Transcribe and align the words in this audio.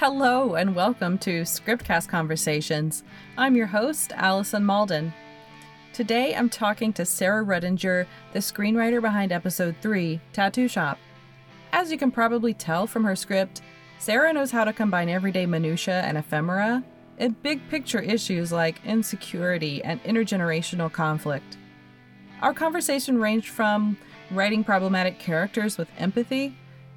Hello 0.00 0.56
and 0.56 0.76
welcome 0.76 1.16
to 1.16 1.40
Scriptcast 1.40 2.06
Conversations. 2.08 3.02
I'm 3.38 3.56
your 3.56 3.68
host, 3.68 4.12
Allison 4.14 4.62
Malden. 4.62 5.14
Today 5.94 6.36
I'm 6.36 6.50
talking 6.50 6.92
to 6.92 7.06
Sarah 7.06 7.42
Ruttinger, 7.42 8.06
the 8.34 8.40
screenwriter 8.40 9.00
behind 9.00 9.32
episode 9.32 9.74
3, 9.80 10.20
Tattoo 10.34 10.68
Shop. 10.68 10.98
As 11.72 11.90
you 11.90 11.96
can 11.96 12.10
probably 12.10 12.52
tell 12.52 12.86
from 12.86 13.04
her 13.04 13.16
script, 13.16 13.62
Sarah 13.98 14.34
knows 14.34 14.50
how 14.50 14.64
to 14.64 14.74
combine 14.74 15.08
everyday 15.08 15.46
minutiae 15.46 16.02
and 16.02 16.18
ephemera 16.18 16.84
and 17.16 17.42
big 17.42 17.66
picture 17.70 18.00
issues 18.00 18.52
like 18.52 18.84
insecurity 18.84 19.82
and 19.82 20.04
intergenerational 20.04 20.92
conflict. 20.92 21.56
Our 22.42 22.52
conversation 22.52 23.18
ranged 23.18 23.48
from 23.48 23.96
writing 24.30 24.62
problematic 24.62 25.18
characters 25.18 25.78
with 25.78 25.88
empathy 25.96 26.54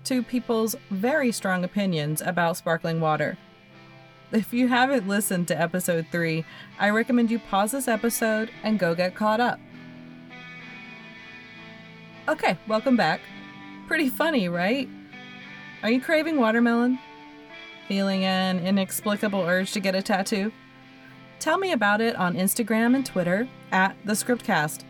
to 0.09 0.23
people's 0.23 0.75
very 0.89 1.31
strong 1.31 1.63
opinions 1.63 2.19
about 2.19 2.57
sparkling 2.57 2.99
water. 2.99 3.37
If 4.31 4.51
you 4.51 4.67
haven't 4.67 5.07
listened 5.07 5.47
to 5.49 5.61
episode 5.61 6.07
3, 6.11 6.43
I 6.79 6.89
recommend 6.89 7.29
you 7.29 7.37
pause 7.37 7.73
this 7.73 7.87
episode 7.87 8.49
and 8.63 8.79
go 8.79 8.95
get 8.95 9.13
caught 9.13 9.39
up. 9.39 9.59
Okay, 12.27 12.57
welcome 12.67 12.97
back. 12.97 13.21
Pretty 13.87 14.09
funny, 14.09 14.49
right? 14.49 14.89
Are 15.83 15.91
you 15.91 16.01
craving 16.01 16.39
watermelon? 16.39 16.97
Feeling 17.87 18.23
an 18.23 18.65
inexplicable 18.65 19.41
urge 19.41 19.73
to 19.73 19.79
get 19.79 19.93
a 19.93 20.01
tattoo? 20.01 20.51
Tell 21.37 21.59
me 21.59 21.71
about 21.71 22.01
it 22.01 22.15
on 22.15 22.33
Instagram 22.33 22.95
and 22.95 23.05
Twitter 23.05 23.47
at 23.71 23.95
the 24.05 24.13
Scriptcast. 24.13 24.85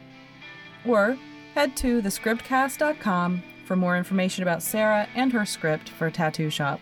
Or 0.85 1.17
head 1.55 1.75
to 1.75 2.01
thescriptcast.com 2.01 3.43
for 3.69 3.75
more 3.75 3.95
information 3.95 4.41
about 4.41 4.63
Sarah 4.63 5.07
and 5.13 5.31
her 5.31 5.45
script 5.45 5.89
for 5.89 6.09
Tattoo 6.09 6.49
Shop. 6.49 6.81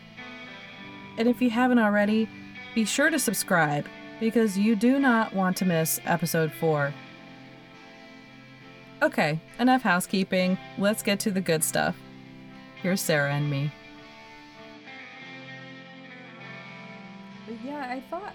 And 1.17 1.27
if 1.27 1.41
you 1.41 1.49
haven't 1.49 1.79
already, 1.79 2.29
be 2.73 2.85
sure 2.85 3.09
to 3.09 3.19
subscribe 3.19 3.85
because 4.21 4.57
you 4.57 4.73
do 4.73 4.97
not 4.97 5.33
want 5.33 5.57
to 5.57 5.65
miss 5.65 5.99
episode 6.05 6.49
4. 6.53 6.93
Okay, 9.01 9.37
enough 9.59 9.81
housekeeping. 9.81 10.57
Let's 10.77 11.03
get 11.03 11.19
to 11.19 11.31
the 11.31 11.41
good 11.41 11.61
stuff. 11.61 11.97
Here's 12.81 13.01
Sarah 13.01 13.33
and 13.33 13.51
me. 13.51 13.69
Yeah, 17.65 17.85
I 17.89 18.01
thought 18.09 18.33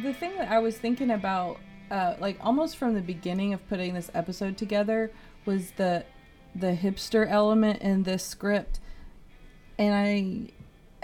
the 0.00 0.14
thing 0.14 0.36
that 0.36 0.52
I 0.52 0.60
was 0.60 0.78
thinking 0.78 1.10
about, 1.10 1.58
uh, 1.90 2.14
like 2.20 2.38
almost 2.40 2.76
from 2.76 2.94
the 2.94 3.02
beginning 3.02 3.52
of 3.52 3.68
putting 3.68 3.94
this 3.94 4.08
episode 4.14 4.56
together, 4.56 5.10
was 5.46 5.72
the 5.72 6.04
the 6.54 6.76
hipster 6.76 7.28
element 7.28 7.80
in 7.80 8.02
this 8.02 8.24
script, 8.24 8.80
and 9.78 10.50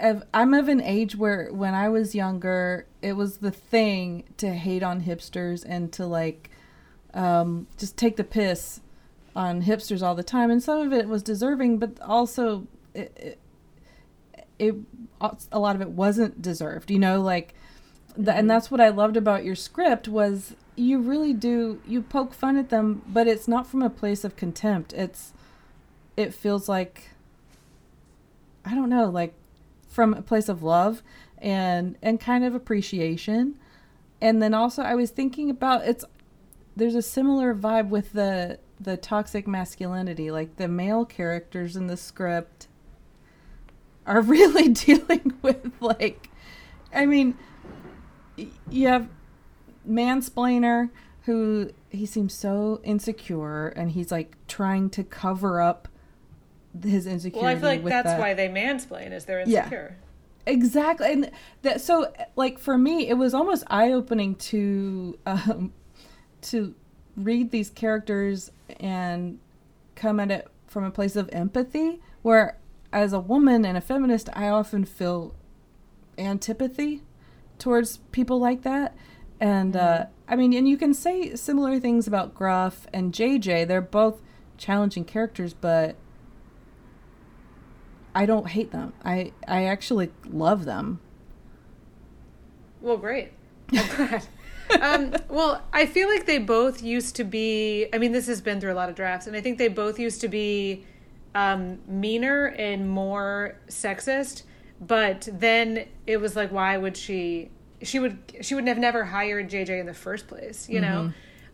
I, 0.01 0.15
I'm 0.33 0.53
of 0.53 0.69
an 0.69 0.81
age 0.81 1.15
where 1.15 1.49
when 1.51 1.73
I 1.73 1.89
was 1.89 2.15
younger, 2.15 2.85
it 3.01 3.13
was 3.13 3.37
the 3.37 3.51
thing 3.51 4.23
to 4.37 4.53
hate 4.53 4.83
on 4.83 5.03
hipsters 5.03 5.65
and 5.67 5.91
to 5.93 6.05
like, 6.05 6.49
um, 7.13 7.67
just 7.77 7.97
take 7.97 8.15
the 8.15 8.23
piss 8.23 8.81
on 9.35 9.63
hipsters 9.63 10.01
all 10.01 10.15
the 10.15 10.23
time, 10.23 10.51
and 10.51 10.61
some 10.61 10.79
of 10.79 10.93
it 10.93 11.07
was 11.07 11.23
deserving, 11.23 11.77
but 11.79 11.99
also 12.01 12.67
it, 12.93 13.11
it 13.15 13.39
it 14.57 14.75
a 15.51 15.59
lot 15.59 15.75
of 15.75 15.81
it 15.81 15.89
wasn't 15.89 16.41
deserved 16.41 16.91
you 16.91 16.99
know 16.99 17.21
like 17.21 17.53
the, 18.17 18.33
and 18.33 18.49
that's 18.49 18.69
what 18.69 18.81
i 18.81 18.89
loved 18.89 19.15
about 19.15 19.45
your 19.45 19.55
script 19.55 20.05
was 20.05 20.53
you 20.79 20.99
really 20.99 21.33
do 21.33 21.81
you 21.85 22.01
poke 22.01 22.33
fun 22.33 22.57
at 22.57 22.69
them 22.69 23.01
but 23.07 23.27
it's 23.27 23.47
not 23.47 23.67
from 23.67 23.81
a 23.81 23.89
place 23.89 24.23
of 24.23 24.35
contempt. 24.35 24.93
It's 24.93 25.33
it 26.19 26.33
feels 26.33 26.67
like 26.67 27.09
i 28.65 28.75
don't 28.75 28.89
know 28.89 29.09
like 29.09 29.33
from 29.89 30.13
a 30.13 30.21
place 30.21 30.47
of 30.47 30.63
love 30.63 31.03
and 31.39 31.97
and 32.01 32.21
kind 32.21 32.45
of 32.45 32.55
appreciation. 32.55 33.55
And 34.21 34.41
then 34.41 34.53
also 34.53 34.83
i 34.83 34.95
was 34.95 35.09
thinking 35.09 35.49
about 35.49 35.85
it's 35.85 36.05
there's 36.75 36.95
a 36.95 37.01
similar 37.01 37.53
vibe 37.53 37.89
with 37.89 38.13
the 38.13 38.59
the 38.79 38.95
toxic 38.95 39.47
masculinity. 39.47 40.31
Like 40.31 40.55
the 40.55 40.67
male 40.67 41.03
characters 41.03 41.75
in 41.75 41.87
the 41.87 41.97
script 41.97 42.67
are 44.05 44.21
really 44.35 44.69
dealing 44.69 45.33
with 45.41 45.71
like 45.81 46.29
I 46.93 47.05
mean 47.05 47.37
you 48.69 48.87
have 48.87 49.09
mansplainer 49.87 50.89
who 51.23 51.71
he 51.89 52.05
seems 52.05 52.33
so 52.33 52.79
insecure 52.83 53.67
and 53.67 53.91
he's 53.91 54.11
like 54.11 54.37
trying 54.47 54.89
to 54.91 55.03
cover 55.03 55.59
up 55.59 55.88
his 56.81 57.07
insecurity. 57.07 57.45
Well, 57.45 57.55
I 57.55 57.59
feel 57.59 57.69
like 57.69 57.83
that's 57.83 58.19
why 58.19 58.33
they 58.33 58.47
mansplain 58.47 59.11
is 59.11 59.25
they're 59.25 59.41
insecure. 59.41 59.97
Yeah, 60.45 60.53
exactly, 60.53 61.11
and 61.11 61.31
that 61.61 61.81
so 61.81 62.13
like 62.35 62.59
for 62.59 62.77
me, 62.77 63.07
it 63.07 63.15
was 63.15 63.33
almost 63.33 63.63
eye 63.67 63.91
opening 63.91 64.35
to 64.35 65.17
um, 65.25 65.73
to 66.41 66.75
read 67.15 67.51
these 67.51 67.69
characters 67.69 68.51
and 68.79 69.39
come 69.95 70.19
at 70.19 70.31
it 70.31 70.47
from 70.67 70.83
a 70.83 70.91
place 70.91 71.15
of 71.15 71.29
empathy, 71.31 71.99
where 72.21 72.57
as 72.91 73.13
a 73.13 73.19
woman 73.19 73.65
and 73.65 73.77
a 73.77 73.81
feminist, 73.81 74.29
I 74.33 74.49
often 74.49 74.85
feel 74.85 75.35
antipathy 76.17 77.03
towards 77.57 77.97
people 78.11 78.39
like 78.39 78.63
that. 78.63 78.95
And 79.39 79.75
uh, 79.75 79.97
mm-hmm. 79.97 80.11
I 80.33 80.35
mean, 80.35 80.53
and 80.53 80.67
you 80.67 80.77
can 80.77 80.93
say 80.93 81.35
similar 81.35 81.79
things 81.79 82.07
about 82.07 82.33
Gruff 82.33 82.87
and 82.93 83.13
JJ. 83.13 83.67
They're 83.67 83.81
both 83.81 84.21
challenging 84.57 85.05
characters, 85.05 85.53
but 85.53 85.95
I 88.15 88.25
don't 88.25 88.47
hate 88.47 88.71
them. 88.71 88.93
I 89.03 89.31
I 89.47 89.65
actually 89.65 90.11
love 90.25 90.65
them. 90.65 90.99
Well, 92.81 92.97
great. 92.97 93.31
I'm 93.73 93.87
glad. 93.95 94.27
um, 94.81 95.15
well, 95.29 95.63
I 95.73 95.85
feel 95.85 96.07
like 96.07 96.25
they 96.25 96.37
both 96.37 96.81
used 96.81 97.15
to 97.17 97.23
be. 97.23 97.87
I 97.93 97.97
mean, 97.97 98.11
this 98.11 98.27
has 98.27 98.41
been 98.41 98.59
through 98.59 98.73
a 98.73 98.75
lot 98.75 98.89
of 98.89 98.95
drafts, 98.95 99.27
and 99.27 99.35
I 99.35 99.41
think 99.41 99.57
they 99.57 99.67
both 99.67 99.99
used 99.99 100.21
to 100.21 100.27
be 100.27 100.85
um, 101.35 101.79
meaner 101.87 102.47
and 102.57 102.89
more 102.89 103.57
sexist. 103.67 104.43
But 104.81 105.27
then 105.31 105.85
it 106.07 106.17
was 106.17 106.35
like, 106.35 106.51
why 106.51 106.77
would 106.77 106.95
she? 106.95 107.49
She 107.81 107.99
would 107.99 108.17
she 108.41 108.55
would 108.55 108.67
have 108.67 108.77
never 108.77 109.05
hired 109.05 109.49
JJ 109.49 109.79
in 109.79 109.85
the 109.85 109.93
first 109.93 110.27
place, 110.27 110.67
you 110.69 110.81
know. 110.81 111.11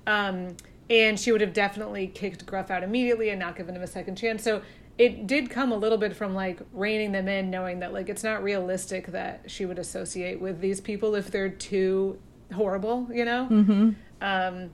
Mm-hmm. 0.08 0.38
Um, 0.48 0.58
and 0.90 1.20
she 1.20 1.32
would 1.32 1.42
have 1.42 1.54
definitely 1.54 2.08
kicked 2.08 2.46
Gruff 2.46 2.70
out 2.70 2.84
immediately 2.84 3.30
and 3.30 3.40
not 3.40 3.56
given 3.56 3.76
him 3.76 3.82
a 3.82 3.88
second 3.88 4.16
chance. 4.16 4.44
So 4.44 4.62
it 4.98 5.28
did 5.28 5.50
come 5.50 5.72
a 5.72 5.78
little 5.78 5.98
bit 5.98 6.16
from 6.16 6.34
like 6.34 6.60
reining 6.72 7.12
them 7.12 7.28
in, 7.28 7.50
knowing 7.50 7.80
that 7.80 7.92
like 7.92 8.08
it's 8.08 8.24
not 8.24 8.44
realistic 8.44 9.08
that 9.08 9.50
she 9.50 9.66
would 9.66 9.80
associate 9.80 10.40
with 10.40 10.62
these 10.62 10.80
people 10.80 11.16
if 11.16 11.32
they're 11.32 11.50
too 11.50 12.20
horrible, 12.54 13.08
you 13.12 13.26
know. 13.26 13.48
Mm-hmm. 13.50 13.90
Um, 14.22 14.70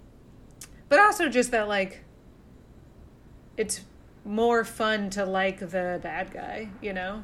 but 0.89 0.99
also 0.99 1.29
just 1.29 1.51
that 1.51 1.67
like 1.67 2.03
it's 3.57 3.81
more 4.23 4.63
fun 4.63 5.09
to 5.11 5.25
like 5.25 5.59
the 5.59 5.99
bad 6.03 6.31
guy, 6.31 6.69
you 6.81 6.93
know? 6.93 7.21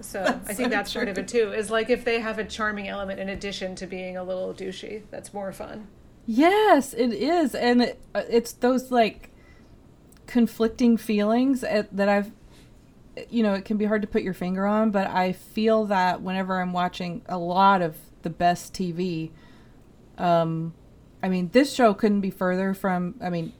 So 0.00 0.22
I 0.22 0.54
think 0.54 0.58
so 0.58 0.68
that's 0.68 0.92
true. 0.92 1.00
part 1.00 1.08
of 1.08 1.18
it 1.18 1.28
too. 1.28 1.52
Is 1.52 1.70
like 1.70 1.90
if 1.90 2.04
they 2.04 2.20
have 2.20 2.38
a 2.38 2.44
charming 2.44 2.88
element 2.88 3.20
in 3.20 3.28
addition 3.28 3.74
to 3.76 3.86
being 3.86 4.16
a 4.16 4.24
little 4.24 4.52
douchey, 4.52 5.02
that's 5.10 5.32
more 5.32 5.52
fun. 5.52 5.88
Yes, 6.32 6.94
it 6.94 7.12
is, 7.12 7.56
and 7.56 7.82
it, 7.82 8.00
uh, 8.14 8.22
it's 8.30 8.52
those 8.52 8.92
like 8.92 9.30
conflicting 10.28 10.96
feelings 10.96 11.62
that 11.62 12.08
I've, 12.08 12.30
you 13.30 13.42
know, 13.42 13.54
it 13.54 13.64
can 13.64 13.78
be 13.78 13.84
hard 13.84 14.00
to 14.02 14.06
put 14.06 14.22
your 14.22 14.32
finger 14.32 14.64
on, 14.64 14.92
but 14.92 15.08
I 15.08 15.32
feel 15.32 15.86
that 15.86 16.22
whenever 16.22 16.60
I'm 16.60 16.72
watching 16.72 17.22
a 17.26 17.36
lot 17.36 17.82
of 17.82 17.96
the 18.22 18.30
best 18.30 18.72
TV, 18.72 19.30
um, 20.18 20.72
I 21.20 21.28
mean, 21.28 21.50
this 21.52 21.74
show 21.74 21.94
couldn't 21.94 22.20
be 22.20 22.30
further 22.30 22.74
from. 22.74 23.16
I 23.20 23.28
mean, 23.28 23.52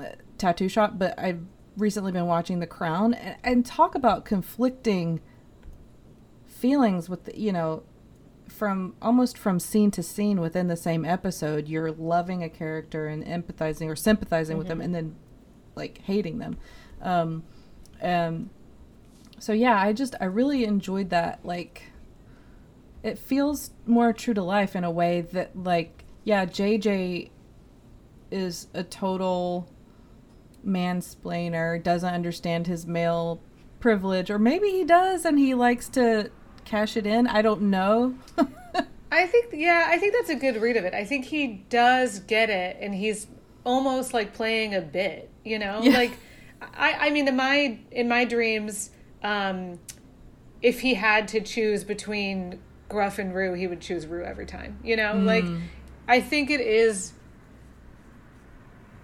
uh, 0.00 0.12
Tattoo 0.38 0.70
Shop, 0.70 0.94
but 0.96 1.18
I've 1.18 1.42
recently 1.76 2.10
been 2.10 2.26
watching 2.26 2.60
The 2.60 2.66
Crown 2.66 3.12
and, 3.12 3.36
and 3.44 3.66
talk 3.66 3.94
about 3.94 4.24
conflicting 4.24 5.20
feelings 6.46 7.10
with 7.10 7.24
the, 7.26 7.38
you 7.38 7.52
know 7.52 7.82
from 8.52 8.94
almost 9.00 9.36
from 9.38 9.58
scene 9.58 9.90
to 9.90 10.02
scene 10.02 10.40
within 10.40 10.68
the 10.68 10.76
same 10.76 11.04
episode 11.04 11.68
you're 11.68 11.90
loving 11.92 12.42
a 12.42 12.48
character 12.48 13.06
and 13.06 13.24
empathizing 13.24 13.88
or 13.88 13.96
sympathizing 13.96 14.54
mm-hmm. 14.54 14.58
with 14.58 14.68
them 14.68 14.78
mm-hmm. 14.78 14.84
and 14.86 14.94
then 14.94 15.16
like 15.74 15.98
hating 16.02 16.38
them 16.38 16.56
um 17.00 17.42
and 18.00 18.50
so 19.38 19.52
yeah 19.52 19.78
i 19.80 19.92
just 19.92 20.14
i 20.20 20.24
really 20.24 20.64
enjoyed 20.64 21.10
that 21.10 21.40
like 21.44 21.90
it 23.02 23.18
feels 23.18 23.70
more 23.86 24.12
true 24.12 24.34
to 24.34 24.42
life 24.42 24.76
in 24.76 24.84
a 24.84 24.90
way 24.90 25.20
that 25.20 25.56
like 25.56 26.04
yeah 26.24 26.44
jj 26.44 27.30
is 28.30 28.68
a 28.74 28.82
total 28.82 29.68
mansplainer, 30.66 31.82
doesn't 31.82 32.12
understand 32.12 32.66
his 32.66 32.86
male 32.86 33.40
privilege, 33.80 34.30
or 34.30 34.38
maybe 34.38 34.70
he 34.70 34.84
does 34.84 35.24
and 35.24 35.38
he 35.38 35.54
likes 35.54 35.88
to 35.90 36.30
cash 36.64 36.96
it 36.96 37.06
in. 37.06 37.26
I 37.26 37.42
don't 37.42 37.62
know. 37.62 38.14
I 39.12 39.26
think, 39.26 39.52
yeah, 39.52 39.88
I 39.88 39.98
think 39.98 40.14
that's 40.14 40.30
a 40.30 40.34
good 40.34 40.60
read 40.60 40.76
of 40.76 40.84
it. 40.84 40.94
I 40.94 41.04
think 41.04 41.26
he 41.26 41.64
does 41.68 42.20
get 42.20 42.48
it, 42.48 42.78
and 42.80 42.94
he's 42.94 43.26
almost 43.64 44.14
like 44.14 44.32
playing 44.32 44.74
a 44.74 44.80
bit, 44.80 45.30
you 45.44 45.58
know, 45.58 45.80
yeah. 45.82 45.92
like 45.92 46.18
I, 46.74 47.08
I 47.08 47.10
mean, 47.10 47.28
in 47.28 47.36
my 47.36 47.78
in 47.90 48.08
my 48.08 48.24
dreams, 48.24 48.90
um, 49.22 49.78
if 50.60 50.80
he 50.80 50.94
had 50.94 51.28
to 51.28 51.40
choose 51.40 51.84
between 51.84 52.60
Gruff 52.88 53.18
and 53.18 53.34
Rue, 53.34 53.54
he 53.54 53.66
would 53.66 53.80
choose 53.80 54.06
Rue 54.06 54.24
every 54.24 54.46
time. 54.46 54.78
You 54.82 54.96
know, 54.96 55.14
mm. 55.14 55.24
like 55.24 55.44
I 56.06 56.20
think 56.20 56.50
it 56.50 56.60
is. 56.60 57.12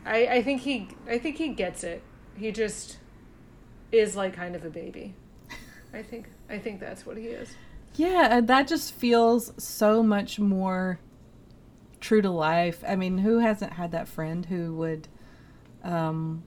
I 0.04 0.26
I 0.26 0.42
think 0.42 0.62
he 0.62 0.88
I 1.08 1.18
think 1.18 1.36
he 1.36 1.48
gets 1.48 1.84
it. 1.84 2.02
He 2.36 2.52
just 2.52 2.98
is 3.90 4.16
like 4.16 4.34
kind 4.34 4.54
of 4.54 4.64
a 4.64 4.70
baby. 4.70 5.14
I 5.92 6.02
think 6.02 6.28
I 6.48 6.58
think 6.58 6.80
that's 6.80 7.04
what 7.04 7.16
he 7.16 7.24
is. 7.26 7.54
Yeah, 7.94 8.40
that 8.40 8.68
just 8.68 8.94
feels 8.94 9.52
so 9.62 10.02
much 10.02 10.38
more 10.38 11.00
true 12.00 12.22
to 12.22 12.30
life. 12.30 12.84
I 12.86 12.96
mean, 12.96 13.18
who 13.18 13.38
hasn't 13.38 13.72
had 13.74 13.90
that 13.92 14.08
friend 14.08 14.46
who 14.46 14.74
would 14.76 15.08
um 15.84 16.42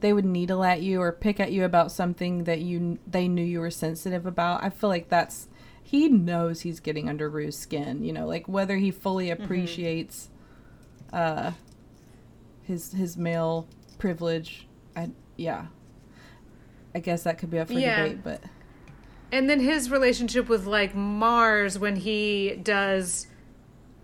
they 0.00 0.12
would 0.12 0.24
needle 0.24 0.64
at 0.64 0.80
you 0.80 1.00
or 1.00 1.12
pick 1.12 1.40
at 1.40 1.52
you 1.52 1.64
about 1.64 1.92
something 1.92 2.44
that 2.44 2.60
you 2.60 2.98
they 3.06 3.28
knew 3.28 3.42
you 3.42 3.60
were 3.60 3.70
sensitive 3.70 4.26
about. 4.26 4.62
I 4.62 4.70
feel 4.70 4.90
like 4.90 5.08
that's 5.08 5.48
he 5.82 6.08
knows 6.08 6.60
he's 6.60 6.80
getting 6.80 7.08
under 7.08 7.28
Rue's 7.28 7.58
skin, 7.58 8.04
you 8.04 8.12
know, 8.12 8.26
like 8.26 8.48
whether 8.48 8.76
he 8.76 8.90
fully 8.90 9.28
mm-hmm. 9.28 9.42
appreciates 9.42 10.30
mm-hmm. 11.12 11.16
uh 11.16 11.52
his 12.62 12.92
his 12.92 13.16
male 13.16 13.66
privilege. 13.98 14.66
I 14.94 15.10
yeah. 15.36 15.66
I 16.94 16.98
guess 16.98 17.22
that 17.22 17.38
could 17.38 17.50
be 17.50 17.58
up 17.58 17.68
for 17.68 17.74
yeah. 17.74 18.02
debate, 18.02 18.24
but 18.24 18.42
and 19.32 19.48
then 19.48 19.60
his 19.60 19.90
relationship 19.90 20.48
with 20.48 20.66
like 20.66 20.94
Mars 20.94 21.78
when 21.78 21.96
he 21.96 22.58
does 22.62 23.26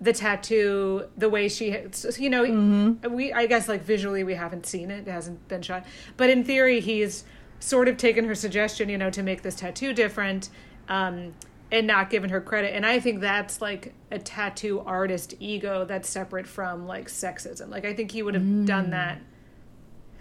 the 0.00 0.12
tattoo 0.12 1.06
the 1.16 1.28
way 1.28 1.48
she 1.48 1.70
you 2.18 2.28
know 2.28 2.44
mm-hmm. 2.44 3.14
we 3.14 3.32
i 3.32 3.46
guess 3.46 3.66
like 3.66 3.82
visually 3.82 4.22
we 4.22 4.34
haven't 4.34 4.66
seen 4.66 4.90
it 4.90 5.08
it 5.08 5.10
hasn't 5.10 5.48
been 5.48 5.62
shot 5.62 5.86
but 6.16 6.28
in 6.28 6.44
theory 6.44 6.80
he's 6.80 7.24
sort 7.60 7.88
of 7.88 7.96
taken 7.96 8.26
her 8.26 8.34
suggestion 8.34 8.88
you 8.88 8.98
know 8.98 9.08
to 9.08 9.22
make 9.22 9.42
this 9.42 9.54
tattoo 9.54 9.94
different 9.94 10.50
um, 10.88 11.34
and 11.72 11.86
not 11.86 12.10
given 12.10 12.28
her 12.28 12.40
credit 12.42 12.74
and 12.74 12.84
i 12.84 13.00
think 13.00 13.20
that's 13.20 13.62
like 13.62 13.94
a 14.10 14.18
tattoo 14.18 14.80
artist 14.80 15.34
ego 15.40 15.84
that's 15.86 16.08
separate 16.08 16.46
from 16.46 16.86
like 16.86 17.08
sexism 17.08 17.70
like 17.70 17.86
i 17.86 17.94
think 17.94 18.10
he 18.10 18.22
would 18.22 18.34
have 18.34 18.42
mm. 18.42 18.66
done 18.66 18.90
that 18.90 19.18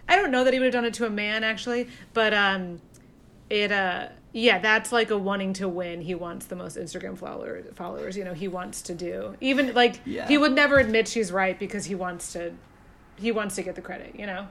i 0.08 0.16
don't 0.16 0.32
know 0.32 0.46
that 0.46 0.54
he 0.54 0.60
would 0.60 0.66
have 0.66 0.74
done 0.74 0.86
it 0.86 0.94
to 0.94 1.06
a 1.06 1.10
man 1.10 1.44
actually 1.44 1.88
but 2.14 2.34
um 2.34 2.80
it 3.50 3.74
uh 3.74 4.08
yeah, 4.36 4.60
that's 4.60 4.92
like 4.92 5.12
a 5.12 5.18
wanting 5.18 5.54
to 5.54 5.70
win. 5.70 6.02
He 6.02 6.14
wants 6.14 6.48
the 6.48 6.58
most 6.58 6.76
Instagram 6.76 7.18
followers. 7.18 7.68
Followers, 7.74 8.18
you 8.18 8.26
know, 8.26 8.34
he 8.34 8.50
wants 8.50 8.82
to 8.82 8.94
do. 8.94 9.38
Even 9.40 9.74
like 9.74 10.02
yeah. 10.04 10.28
he 10.28 10.38
would 10.38 10.52
never 10.52 10.78
admit 10.78 11.08
she's 11.08 11.32
right 11.32 11.58
because 11.58 11.86
he 11.86 11.96
wants 11.96 12.34
to. 12.34 12.52
He 13.16 13.32
wants 13.32 13.56
to 13.56 13.64
get 13.64 13.76
the 13.76 13.82
credit, 13.82 14.20
you 14.20 14.26
know. 14.26 14.50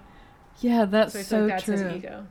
Yeah, 0.61 0.87
that's 0.87 1.13
so, 1.13 1.21
so 1.21 1.41
like 1.41 1.49
that's 1.49 1.65
true. 1.65 1.77
His 1.77 1.97
ego. 1.97 2.27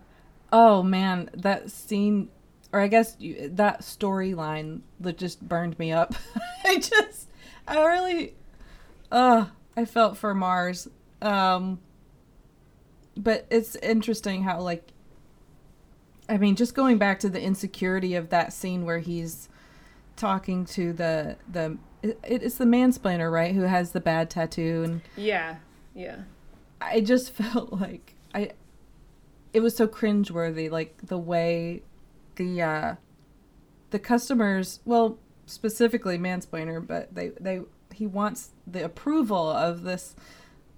Oh 0.51 0.81
man, 0.81 1.29
that 1.35 1.69
scene, 1.69 2.29
or 2.71 2.79
I 2.79 2.87
guess 2.87 3.15
you, 3.19 3.49
that 3.49 3.81
storyline 3.81 4.81
that 4.99 5.19
just 5.19 5.39
burned 5.47 5.77
me 5.77 5.91
up. 5.91 6.15
I 6.65 6.77
just, 6.77 7.29
I 7.67 7.85
really, 7.85 8.33
uh, 9.11 9.45
I 9.77 9.85
felt 9.85 10.17
for 10.17 10.33
Mars. 10.33 10.87
Um, 11.21 11.81
but 13.15 13.45
it's 13.51 13.75
interesting 13.75 14.41
how 14.41 14.59
like 14.61 14.92
I 16.29 16.37
mean, 16.37 16.55
just 16.55 16.73
going 16.73 16.97
back 16.97 17.19
to 17.19 17.29
the 17.29 17.41
insecurity 17.41 18.15
of 18.15 18.29
that 18.29 18.53
scene 18.53 18.85
where 18.85 18.99
he's 18.99 19.49
talking 20.15 20.65
to 20.65 20.93
the 20.93 21.37
the 21.49 21.77
it, 22.01 22.17
it's 22.23 22.55
the 22.55 22.65
mansplainer, 22.65 23.31
right, 23.31 23.53
who 23.53 23.61
has 23.61 23.91
the 23.91 23.99
bad 23.99 24.29
tattoo 24.29 24.83
and 24.83 25.01
yeah, 25.15 25.57
yeah. 25.93 26.23
I 26.81 27.01
just 27.01 27.31
felt 27.33 27.73
like 27.73 28.15
I 28.33 28.51
it 29.53 29.61
was 29.61 29.75
so 29.75 29.87
cringeworthy, 29.87 30.69
like 30.69 30.97
the 31.03 31.17
way 31.17 31.83
the 32.35 32.61
uh 32.61 32.95
the 33.91 33.99
customers, 33.99 34.79
well, 34.85 35.19
specifically 35.45 36.17
mansplainer, 36.17 36.85
but 36.85 37.13
they 37.13 37.29
they 37.39 37.61
he 37.93 38.07
wants 38.07 38.51
the 38.65 38.83
approval 38.83 39.49
of 39.49 39.83
this 39.83 40.15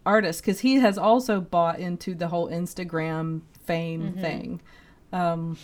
artist 0.05 0.41
because 0.41 0.59
he 0.59 0.75
has 0.75 0.97
also 0.97 1.41
bought 1.41 1.79
into 1.79 2.13
the 2.13 2.27
whole 2.27 2.49
Instagram 2.49 3.41
fame 3.63 4.11
mm-hmm. 4.11 4.21
thing. 4.21 4.61
Um, 5.15 5.57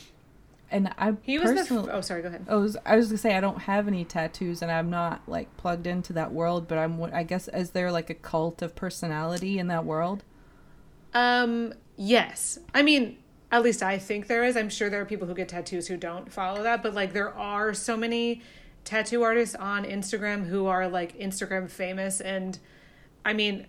and 0.71 0.93
I 0.97 1.13
he 1.23 1.37
was 1.37 1.51
the 1.51 1.59
f- 1.59 1.89
oh 1.91 1.99
sorry 1.99 2.21
go 2.21 2.29
ahead. 2.29 2.45
I 2.47 2.55
was 2.55 2.77
I 2.85 2.95
was 2.95 3.07
gonna 3.07 3.17
say 3.17 3.35
I 3.35 3.41
don't 3.41 3.63
have 3.63 3.89
any 3.89 4.05
tattoos 4.05 4.61
and 4.61 4.71
I'm 4.71 4.89
not 4.89 5.21
like 5.27 5.55
plugged 5.57 5.85
into 5.85 6.13
that 6.13 6.31
world, 6.31 6.69
but 6.69 6.77
I'm 6.77 7.03
I 7.13 7.23
guess 7.23 7.49
is 7.49 7.71
there 7.71 7.91
like 7.91 8.09
a 8.09 8.13
cult 8.13 8.61
of 8.61 8.75
personality 8.75 9.59
in 9.59 9.67
that 9.67 9.83
world? 9.83 10.23
Um. 11.13 11.73
Yes. 11.97 12.57
I 12.73 12.81
mean, 12.81 13.17
at 13.51 13.61
least 13.61 13.83
I 13.83 13.97
think 13.97 14.27
there 14.27 14.45
is. 14.45 14.55
I'm 14.55 14.69
sure 14.69 14.89
there 14.89 15.01
are 15.01 15.05
people 15.05 15.27
who 15.27 15.35
get 15.35 15.49
tattoos 15.49 15.87
who 15.87 15.97
don't 15.97 16.31
follow 16.31 16.63
that, 16.63 16.81
but 16.81 16.93
like 16.93 17.11
there 17.11 17.33
are 17.37 17.73
so 17.73 17.97
many 17.97 18.41
tattoo 18.85 19.21
artists 19.23 19.55
on 19.55 19.83
Instagram 19.83 20.47
who 20.47 20.67
are 20.67 20.87
like 20.87 21.19
Instagram 21.19 21.69
famous 21.69 22.21
and 22.21 22.57
I 23.25 23.33
mean 23.33 23.67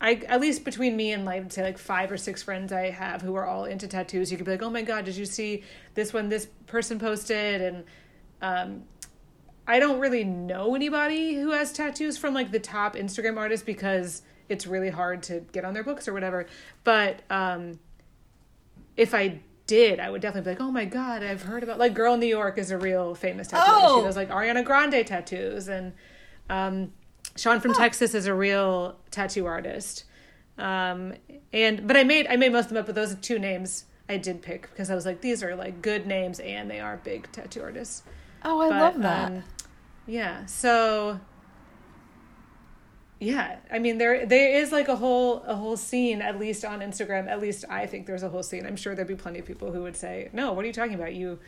I 0.00 0.14
at 0.28 0.40
least 0.40 0.64
between 0.64 0.96
me 0.96 1.12
and 1.12 1.24
like 1.24 1.50
say 1.50 1.62
like 1.62 1.78
five 1.78 2.12
or 2.12 2.16
six 2.16 2.42
friends 2.42 2.72
I 2.72 2.90
have 2.90 3.22
who 3.22 3.34
are 3.34 3.46
all 3.46 3.64
into 3.64 3.88
tattoos, 3.88 4.30
you 4.30 4.36
could 4.36 4.44
be 4.44 4.52
like, 4.52 4.62
oh 4.62 4.70
my 4.70 4.82
god, 4.82 5.06
did 5.06 5.16
you 5.16 5.24
see 5.24 5.62
this 5.94 6.12
one 6.12 6.28
this 6.28 6.48
person 6.66 6.98
posted? 6.98 7.62
And 7.62 7.84
um, 8.42 8.82
I 9.66 9.78
don't 9.78 9.98
really 9.98 10.24
know 10.24 10.74
anybody 10.74 11.34
who 11.34 11.52
has 11.52 11.72
tattoos 11.72 12.18
from 12.18 12.34
like 12.34 12.52
the 12.52 12.58
top 12.58 12.94
Instagram 12.94 13.38
artists 13.38 13.64
because 13.64 14.22
it's 14.48 14.66
really 14.66 14.90
hard 14.90 15.22
to 15.24 15.40
get 15.52 15.64
on 15.64 15.72
their 15.72 15.84
books 15.84 16.06
or 16.06 16.12
whatever. 16.12 16.46
But 16.84 17.22
um, 17.30 17.78
if 18.98 19.14
I 19.14 19.40
did, 19.66 19.98
I 19.98 20.10
would 20.10 20.20
definitely 20.20 20.52
be 20.52 20.58
like, 20.58 20.68
oh 20.68 20.70
my 20.70 20.84
god, 20.84 21.22
I've 21.22 21.42
heard 21.42 21.62
about 21.62 21.78
like 21.78 21.94
Girl 21.94 22.14
in 22.14 22.20
New 22.20 22.26
York 22.26 22.58
is 22.58 22.70
a 22.70 22.76
real 22.76 23.14
famous 23.14 23.48
tattoo. 23.48 23.64
Oh. 23.66 24.00
She 24.00 24.04
does 24.04 24.16
like 24.16 24.28
Ariana 24.28 24.62
Grande 24.62 25.06
tattoos 25.06 25.68
and. 25.68 25.94
Um, 26.48 26.92
Sean 27.36 27.60
from 27.60 27.74
Texas 27.74 28.14
is 28.14 28.26
a 28.26 28.34
real 28.34 28.96
tattoo 29.10 29.46
artist. 29.46 30.04
Um, 30.58 31.14
and 31.52 31.86
but 31.86 31.96
I 31.96 32.04
made 32.04 32.26
I 32.28 32.36
made 32.36 32.52
most 32.52 32.64
of 32.64 32.68
them 32.70 32.78
up, 32.78 32.86
but 32.86 32.94
those 32.94 33.12
are 33.12 33.16
two 33.16 33.38
names 33.38 33.84
I 34.08 34.16
did 34.16 34.42
pick 34.42 34.62
because 34.70 34.90
I 34.90 34.94
was 34.94 35.04
like, 35.04 35.20
these 35.20 35.42
are 35.42 35.54
like 35.54 35.82
good 35.82 36.06
names 36.06 36.40
and 36.40 36.70
they 36.70 36.80
are 36.80 36.96
big 36.98 37.30
tattoo 37.32 37.62
artists. 37.62 38.02
Oh, 38.44 38.60
I 38.60 38.68
but, 38.70 38.78
love 38.78 39.02
that. 39.02 39.32
Um, 39.32 39.44
yeah. 40.06 40.46
So 40.46 41.20
yeah, 43.18 43.56
I 43.70 43.78
mean 43.78 43.98
there 43.98 44.26
there 44.26 44.60
is 44.60 44.72
like 44.72 44.88
a 44.88 44.96
whole 44.96 45.42
a 45.46 45.54
whole 45.56 45.76
scene 45.76 46.22
at 46.22 46.38
least 46.38 46.64
on 46.64 46.80
Instagram. 46.80 47.28
At 47.28 47.40
least 47.40 47.64
I 47.68 47.86
think 47.86 48.06
there's 48.06 48.22
a 48.22 48.28
whole 48.28 48.42
scene. 48.42 48.66
I'm 48.66 48.76
sure 48.76 48.94
there'd 48.94 49.08
be 49.08 49.14
plenty 49.14 49.38
of 49.38 49.46
people 49.46 49.72
who 49.72 49.82
would 49.82 49.96
say, 49.96 50.30
"No, 50.32 50.52
what 50.52 50.64
are 50.64 50.68
you 50.68 50.74
talking 50.74 50.94
about? 50.94 51.14
You 51.14 51.38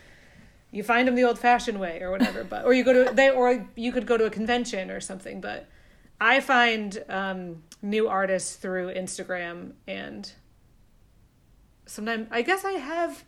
you 0.71 0.83
find 0.83 1.09
them 1.09 1.15
the 1.15 1.25
old-fashioned 1.25 1.79
way 1.79 2.01
or 2.03 2.11
whatever." 2.11 2.43
But 2.45 2.65
or 2.65 2.75
you 2.75 2.85
go 2.85 3.05
to 3.05 3.15
they 3.15 3.31
or 3.31 3.69
you 3.75 3.93
could 3.93 4.07
go 4.07 4.17
to 4.17 4.25
a 4.25 4.31
convention 4.31 4.91
or 4.91 5.01
something, 5.01 5.41
but 5.41 5.69
I 6.21 6.41
find 6.41 7.05
um, 7.09 7.63
new 7.83 8.09
artists 8.09 8.57
through 8.57 8.93
Instagram 8.95 9.73
and 9.87 10.31
sometimes 11.87 12.29
I 12.31 12.43
guess 12.43 12.65
I 12.65 12.73
have 12.73 13.25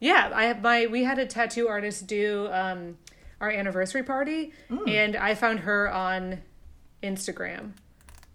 yeah, 0.00 0.30
I 0.34 0.44
have 0.46 0.60
my 0.62 0.86
we 0.86 1.04
had 1.04 1.18
a 1.18 1.26
tattoo 1.26 1.68
artist 1.68 2.06
do 2.06 2.48
um, 2.52 2.98
our 3.40 3.50
anniversary 3.50 4.02
party 4.02 4.52
mm. 4.70 4.88
and 4.88 5.16
I 5.16 5.34
found 5.34 5.60
her 5.60 5.90
on 5.90 6.42
Instagram. 7.02 7.72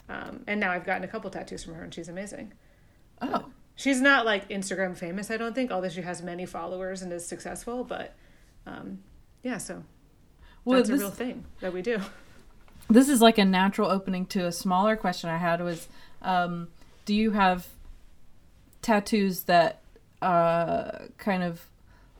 Um, 0.08 0.44
and 0.48 0.60
now 0.60 0.72
I've 0.72 0.86
gotten 0.86 1.04
a 1.04 1.08
couple 1.08 1.30
tattoos 1.30 1.64
from 1.64 1.76
her 1.76 1.84
and 1.84 1.94
she's 1.94 2.10
amazing. 2.10 2.54
Oh. 3.22 3.46
she's 3.76 4.00
not 4.00 4.26
like 4.26 4.50
Instagram 4.50 4.96
famous, 4.96 5.30
I 5.30 5.38
don't 5.38 5.54
think, 5.54 5.72
although 5.72 5.90
she 5.90 6.02
has 6.02 6.24
many 6.24 6.46
followers 6.46 7.02
and 7.02 7.12
is 7.12 7.26
successful, 7.26 7.84
but 7.84 8.16
um, 8.66 9.00
yeah, 9.44 9.58
so 9.58 9.84
well, 10.64 10.78
that's 10.78 10.90
this, 10.90 11.00
a 11.00 11.04
real 11.04 11.12
thing 11.12 11.46
that 11.60 11.74
we 11.74 11.82
do 11.82 12.00
this 12.90 13.10
is 13.10 13.22
like 13.22 13.38
a 13.38 13.46
natural 13.46 13.90
opening 13.90 14.26
to 14.28 14.46
a 14.46 14.52
smaller 14.52 14.96
question 14.96 15.30
I 15.30 15.38
had 15.38 15.62
was 15.62 15.88
um, 16.22 16.68
do 17.06 17.14
you 17.14 17.32
have 17.32 17.68
tattoos 18.82 19.44
that 19.44 19.82
uh, 20.22 20.92
kind 21.18 21.44
of 21.44 21.66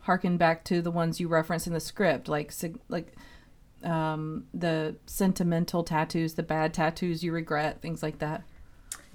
harken 0.02 0.38
back 0.38 0.64
to 0.66 0.82
the 0.82 0.92
ones 0.92 1.20
you 1.20 1.28
reference 1.28 1.68
in 1.68 1.74
the 1.74 1.80
script? 1.80 2.28
Like 2.28 2.54
like 2.88 3.14
um, 3.84 4.46
the 4.54 4.96
sentimental 5.06 5.84
tattoos 5.84 6.34
the 6.34 6.44
bad 6.44 6.74
tattoos 6.74 7.24
you 7.24 7.32
regret 7.32 7.82
things 7.82 8.04
like 8.04 8.20
that? 8.20 8.44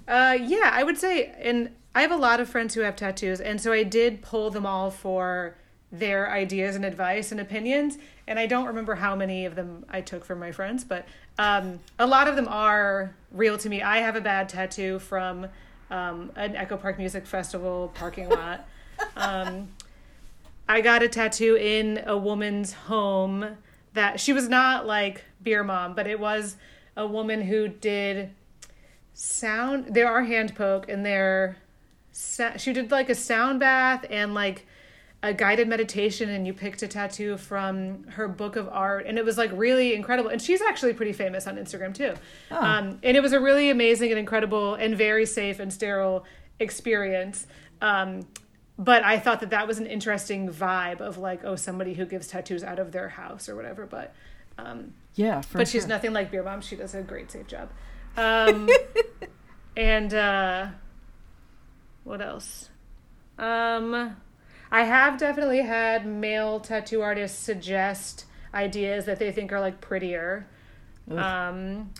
Uh, 0.07 0.37
yeah 0.39 0.69
i 0.71 0.83
would 0.83 0.99
say 0.99 1.33
and 1.39 1.71
i 1.95 2.01
have 2.01 2.11
a 2.11 2.15
lot 2.15 2.39
of 2.39 2.47
friends 2.47 2.75
who 2.75 2.81
have 2.81 2.95
tattoos 2.95 3.41
and 3.41 3.59
so 3.59 3.71
i 3.71 3.81
did 3.81 4.21
pull 4.21 4.51
them 4.51 4.63
all 4.63 4.91
for 4.91 5.55
their 5.99 6.31
ideas 6.31 6.75
and 6.75 6.85
advice 6.85 7.31
and 7.31 7.39
opinions 7.39 7.97
and 8.27 8.39
i 8.39 8.45
don't 8.45 8.65
remember 8.65 8.95
how 8.95 9.15
many 9.15 9.45
of 9.45 9.55
them 9.55 9.85
i 9.89 10.01
took 10.01 10.25
from 10.25 10.39
my 10.39 10.51
friends 10.51 10.83
but 10.83 11.05
um, 11.37 11.79
a 11.99 12.07
lot 12.07 12.27
of 12.27 12.35
them 12.35 12.47
are 12.47 13.13
real 13.31 13.57
to 13.57 13.69
me. 13.69 13.81
I 13.81 13.97
have 13.97 14.15
a 14.15 14.21
bad 14.21 14.49
tattoo 14.49 14.99
from 14.99 15.47
um, 15.91 16.31
an 16.35 16.55
Echo 16.55 16.77
Park 16.77 16.97
Music 16.97 17.25
Festival 17.25 17.91
parking 17.93 18.29
lot. 18.29 18.67
um, 19.17 19.69
I 20.67 20.81
got 20.81 21.03
a 21.03 21.09
tattoo 21.09 21.55
in 21.55 22.01
a 22.05 22.17
woman's 22.17 22.73
home 22.73 23.57
that 23.93 24.19
she 24.19 24.33
was 24.33 24.47
not 24.47 24.87
like 24.87 25.23
beer 25.43 25.63
mom, 25.63 25.93
but 25.93 26.07
it 26.07 26.19
was 26.19 26.57
a 26.95 27.05
woman 27.05 27.41
who 27.41 27.67
did 27.67 28.31
sound. 29.13 29.93
There 29.93 30.09
are 30.09 30.23
hand 30.23 30.55
poke 30.55 30.89
and 30.89 31.05
there. 31.05 31.57
She 32.57 32.71
did 32.71 32.91
like 32.91 33.09
a 33.09 33.15
sound 33.15 33.59
bath 33.59 34.05
and 34.09 34.33
like 34.33 34.65
a 35.25 35.33
guided 35.33 35.67
meditation 35.67 36.29
and 36.29 36.45
you 36.45 36.53
picked 36.53 36.83
a 36.83 36.87
tattoo 36.87 37.35
from 37.35 38.03
her 38.09 38.27
book 38.27 38.55
of 38.55 38.69
art 38.69 39.07
and 39.07 39.17
it 39.17 39.25
was 39.25 39.39
like 39.39 39.49
really 39.53 39.95
incredible. 39.95 40.29
And 40.29 40.39
she's 40.39 40.61
actually 40.61 40.93
pretty 40.93 41.13
famous 41.13 41.47
on 41.47 41.57
instagram 41.57 41.95
too. 41.95 42.13
Oh. 42.51 42.63
um, 42.63 42.99
and 43.01 43.17
it 43.17 43.23
was 43.23 43.33
a 43.33 43.39
really 43.39 43.71
amazing 43.71 44.11
and 44.11 44.19
incredible 44.19 44.75
and 44.75 44.95
very 44.95 45.25
safe 45.25 45.59
and 45.59 45.73
sterile 45.73 46.25
experience. 46.59 47.47
Um, 47.81 48.27
but 48.77 49.03
i 49.03 49.17
thought 49.17 49.39
that 49.39 49.51
that 49.51 49.67
was 49.67 49.79
an 49.79 49.87
interesting 49.87 50.49
vibe 50.49 50.99
of 50.99 51.17
like 51.17 51.45
oh 51.45 51.55
somebody 51.55 51.93
who 51.93 52.05
gives 52.05 52.27
tattoos 52.27 52.61
out 52.61 52.77
of 52.77 52.91
their 52.91 53.09
house 53.09 53.49
or 53.49 53.55
whatever. 53.55 53.87
But 53.87 54.13
um, 54.59 54.93
yeah 55.15 55.41
but 55.53 55.67
she's 55.67 55.87
nothing 55.87 56.13
like 56.13 56.29
beer 56.29 56.43
mom. 56.43 56.61
She 56.61 56.75
does 56.75 56.93
a 56.93 57.01
great 57.01 57.31
safe 57.31 57.47
job. 57.47 57.69
Um, 58.17 58.69
and 59.75 60.13
uh, 60.13 60.67
what 62.05 62.21
else? 62.21 62.69
Um 63.37 64.15
I 64.71 64.83
have 64.83 65.17
definitely 65.17 65.61
had 65.61 66.05
male 66.05 66.59
tattoo 66.59 67.01
artists 67.01 67.37
suggest 67.37 68.25
ideas 68.53 69.05
that 69.05 69.19
they 69.19 69.31
think 69.31 69.51
are 69.51 69.59
like 69.59 69.81
prettier. 69.81 70.47
Um, 71.09 71.91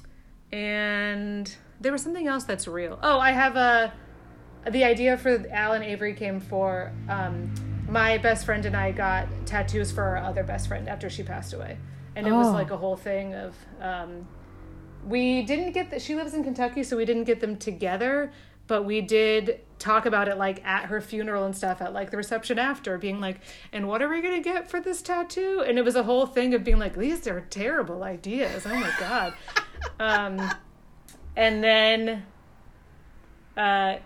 and 0.52 1.56
there 1.80 1.92
was 1.92 2.02
something 2.02 2.28
else 2.28 2.44
that's 2.46 2.68
real. 2.68 3.00
Oh, 3.04 3.20
I 3.20 3.32
have 3.32 3.56
a 3.56 3.94
the 4.70 4.84
idea 4.84 5.16
for 5.18 5.46
Alan 5.52 5.84
Avery 5.84 6.14
came 6.14 6.40
for 6.40 6.92
um, 7.08 7.54
my 7.88 8.18
best 8.18 8.46
friend 8.46 8.66
and 8.66 8.76
I 8.76 8.92
got 8.92 9.28
tattoos 9.46 9.92
for 9.92 10.02
our 10.02 10.18
other 10.18 10.44
best 10.44 10.68
friend 10.68 10.90
after 10.90 11.10
she 11.10 11.22
passed 11.22 11.54
away, 11.54 11.78
and 12.16 12.26
it 12.26 12.32
oh. 12.32 12.38
was 12.38 12.48
like 12.48 12.72
a 12.72 12.78
whole 12.78 12.98
thing 12.98 13.36
of. 13.36 13.56
Um, 13.80 14.28
we 15.06 15.44
didn't 15.44 15.74
get 15.74 15.92
that. 15.92 16.02
She 16.02 16.16
lives 16.16 16.34
in 16.34 16.44
Kentucky, 16.44 16.84
so 16.84 16.98
we 16.98 17.06
didn't 17.06 17.26
get 17.26 17.40
them 17.40 17.58
together 17.58 18.32
but 18.68 18.84
we 18.84 19.02
did 19.02 19.62
talk 19.80 20.06
about 20.06 20.28
it 20.28 20.38
like 20.38 20.64
at 20.66 20.86
her 20.86 21.02
funeral 21.02 21.46
and 21.46 21.56
stuff 21.56 21.82
at 21.82 21.94
like 21.94 22.12
the 22.12 22.18
reception 22.18 22.58
after 22.58 22.98
being 22.98 23.20
like 23.20 23.40
and 23.74 23.88
what 23.88 24.02
are 24.02 24.10
we 24.10 24.22
going 24.22 24.42
to 24.42 24.50
get 24.50 24.70
for 24.70 24.80
this 24.80 25.02
tattoo? 25.02 25.64
And 25.68 25.78
it 25.78 25.84
was 25.84 25.96
a 25.96 26.04
whole 26.04 26.26
thing 26.26 26.54
of 26.54 26.64
being 26.64 26.80
like 26.80 26.96
these 26.96 27.28
are 27.28 27.42
terrible 27.42 28.04
ideas. 28.04 28.66
Oh 28.66 28.76
my 28.76 28.92
god. 29.00 29.34
Um 30.00 30.42
and 31.36 31.64
then 31.64 32.26
uh 33.56 33.98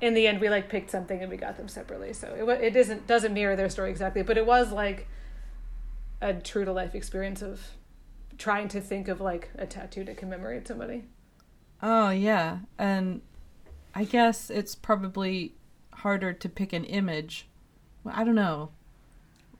in 0.00 0.14
the 0.14 0.26
end 0.26 0.40
we 0.40 0.48
like 0.48 0.68
picked 0.68 0.90
something 0.90 1.20
and 1.20 1.30
we 1.30 1.36
got 1.36 1.56
them 1.56 1.68
separately. 1.68 2.12
So 2.12 2.28
it, 2.48 2.62
it 2.62 2.76
isn't 2.76 3.06
doesn't 3.06 3.34
mirror 3.34 3.56
their 3.56 3.68
story 3.68 3.90
exactly 3.90 4.22
but 4.22 4.38
it 4.38 4.46
was 4.46 4.72
like 4.72 5.08
a 6.20 6.32
true 6.32 6.64
to 6.64 6.72
life 6.72 6.94
experience 6.94 7.42
of 7.42 7.60
trying 8.38 8.68
to 8.68 8.80
think 8.80 9.08
of 9.08 9.20
like 9.20 9.50
a 9.56 9.66
tattoo 9.66 10.04
to 10.04 10.14
commemorate 10.14 10.66
somebody. 10.66 11.04
Oh 11.82 12.10
yeah. 12.10 12.60
And 12.78 13.20
I 13.94 14.04
guess 14.04 14.50
it's 14.50 14.74
probably 14.74 15.54
harder 15.92 16.32
to 16.32 16.48
pick 16.48 16.72
an 16.72 16.84
image. 16.84 17.46
Well, 18.04 18.14
I 18.16 18.24
don't 18.24 18.34
know. 18.34 18.70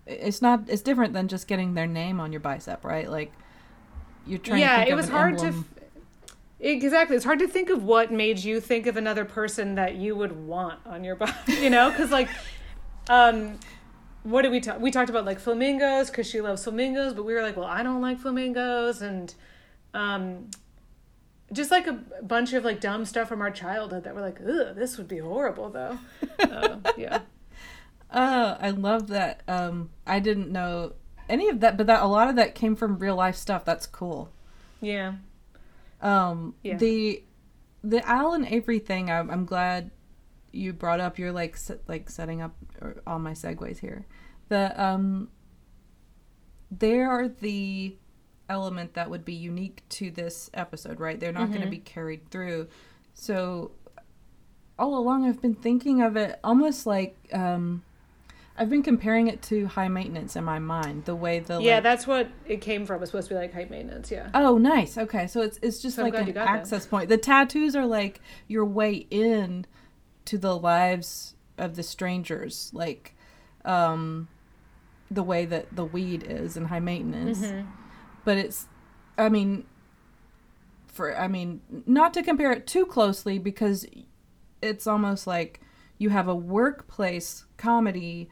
It's 0.06 0.42
not. 0.42 0.64
It's 0.68 0.82
different 0.82 1.12
than 1.12 1.28
just 1.28 1.46
getting 1.46 1.74
their 1.74 1.86
name 1.86 2.20
on 2.20 2.32
your 2.32 2.40
bicep, 2.40 2.84
right? 2.84 3.08
Like 3.10 3.32
you're 4.26 4.38
trying. 4.38 4.60
Yeah, 4.60 4.82
it 4.82 4.94
was 4.94 5.08
hard 5.08 5.34
emblem. 5.34 5.64
to. 5.64 5.82
Exactly. 6.62 7.16
It's 7.16 7.24
hard 7.24 7.40
to 7.40 7.48
think 7.48 7.70
of 7.70 7.82
what 7.82 8.12
made 8.12 8.38
you 8.38 8.60
think 8.60 8.86
of 8.86 8.96
another 8.96 9.24
person 9.24 9.74
that 9.74 9.96
you 9.96 10.14
would 10.14 10.46
want 10.46 10.78
on 10.86 11.02
your 11.02 11.16
body, 11.16 11.32
you 11.48 11.70
know? 11.70 11.90
Because, 11.90 12.12
like, 12.12 12.28
um, 13.10 13.58
what 14.22 14.42
did 14.42 14.52
we 14.52 14.60
talk? 14.60 14.78
We 14.78 14.92
talked 14.92 15.10
about 15.10 15.24
like 15.24 15.40
flamingos 15.40 16.08
because 16.08 16.28
she 16.28 16.40
loves 16.40 16.62
flamingos, 16.62 17.14
but 17.14 17.24
we 17.24 17.34
were 17.34 17.42
like, 17.42 17.56
well, 17.56 17.66
I 17.66 17.82
don't 17.82 18.00
like 18.00 18.20
flamingos. 18.20 19.02
And 19.02 19.34
um, 19.92 20.50
just 21.52 21.70
like 21.70 21.86
a 21.86 21.92
bunch 22.22 22.52
of 22.52 22.64
like 22.64 22.80
dumb 22.80 23.04
stuff 23.04 23.28
from 23.28 23.40
our 23.40 23.50
childhood 23.50 24.04
that 24.04 24.14
we're 24.14 24.22
like, 24.22 24.40
ugh, 24.40 24.74
this 24.74 24.96
would 24.98 25.08
be 25.08 25.18
horrible 25.18 25.70
though. 25.70 25.98
uh, 26.38 26.78
yeah. 26.96 27.20
Uh, 28.10 28.56
I 28.60 28.70
love 28.70 29.08
that. 29.08 29.42
Um, 29.48 29.90
I 30.06 30.20
didn't 30.20 30.50
know 30.50 30.94
any 31.28 31.48
of 31.48 31.60
that, 31.60 31.76
but 31.76 31.86
that 31.86 32.02
a 32.02 32.06
lot 32.06 32.28
of 32.28 32.36
that 32.36 32.54
came 32.54 32.76
from 32.76 32.98
real 32.98 33.16
life 33.16 33.36
stuff. 33.36 33.64
That's 33.64 33.86
cool. 33.86 34.30
Yeah. 34.80 35.14
Um, 36.00 36.54
yeah. 36.62 36.76
the 36.76 37.22
the 37.82 38.06
Alan 38.06 38.46
Avery 38.46 38.78
thing. 38.78 39.10
I'm, 39.10 39.30
I'm 39.30 39.44
glad 39.44 39.90
you 40.52 40.72
brought 40.72 41.00
up. 41.00 41.18
You're 41.18 41.32
like 41.32 41.56
like 41.86 42.10
setting 42.10 42.42
up 42.42 42.54
all 43.06 43.18
my 43.18 43.32
segues 43.32 43.78
here. 43.78 44.06
The 44.48 44.80
um, 44.82 45.30
there 46.70 47.10
are 47.10 47.28
the 47.28 47.96
element 48.52 48.94
that 48.94 49.10
would 49.10 49.24
be 49.24 49.34
unique 49.34 49.82
to 49.88 50.10
this 50.10 50.50
episode, 50.54 51.00
right? 51.00 51.18
They're 51.18 51.32
not 51.32 51.44
mm-hmm. 51.44 51.52
going 51.52 51.64
to 51.64 51.70
be 51.70 51.78
carried 51.78 52.30
through. 52.30 52.68
So 53.14 53.72
all 54.78 54.96
along 54.96 55.26
I've 55.26 55.40
been 55.40 55.54
thinking 55.54 56.02
of 56.02 56.16
it 56.16 56.38
almost 56.42 56.86
like 56.86 57.16
um 57.32 57.82
I've 58.56 58.68
been 58.68 58.82
comparing 58.82 59.28
it 59.28 59.40
to 59.42 59.66
high 59.66 59.88
maintenance 59.88 60.36
in 60.36 60.44
my 60.44 60.58
mind. 60.58 61.06
The 61.06 61.14
way 61.14 61.38
the 61.38 61.60
yeah, 61.60 61.76
like, 61.76 61.84
that's 61.84 62.06
what 62.06 62.28
it 62.46 62.60
came 62.60 62.84
from. 62.84 63.00
It's 63.02 63.10
supposed 63.10 63.28
to 63.28 63.34
be 63.34 63.38
like 63.40 63.54
high 63.54 63.66
maintenance. 63.68 64.10
Yeah. 64.10 64.28
Oh, 64.34 64.58
nice. 64.58 64.98
Okay, 64.98 65.26
so 65.26 65.40
it's 65.40 65.58
it's 65.62 65.80
just 65.80 65.96
so 65.96 66.02
like 66.02 66.14
an 66.14 66.36
access 66.36 66.84
that. 66.84 66.90
point. 66.90 67.08
The 67.08 67.16
tattoos 67.16 67.74
are 67.74 67.86
like 67.86 68.20
your 68.48 68.66
way 68.66 69.06
in 69.10 69.64
to 70.26 70.36
the 70.36 70.56
lives 70.56 71.34
of 71.56 71.76
the 71.76 71.82
strangers, 71.82 72.70
like 72.74 73.14
um, 73.64 74.28
the 75.10 75.22
way 75.22 75.46
that 75.46 75.74
the 75.74 75.86
weed 75.86 76.22
is 76.22 76.56
in 76.56 76.66
high 76.66 76.80
maintenance. 76.80 77.40
Mm-hmm 77.40 77.81
but 78.24 78.36
it's 78.36 78.68
i 79.18 79.28
mean 79.28 79.64
for 80.86 81.16
i 81.18 81.26
mean 81.26 81.60
not 81.86 82.12
to 82.14 82.22
compare 82.22 82.52
it 82.52 82.66
too 82.66 82.86
closely 82.86 83.38
because 83.38 83.86
it's 84.60 84.86
almost 84.86 85.26
like 85.26 85.60
you 85.98 86.10
have 86.10 86.28
a 86.28 86.34
workplace 86.34 87.44
comedy 87.56 88.28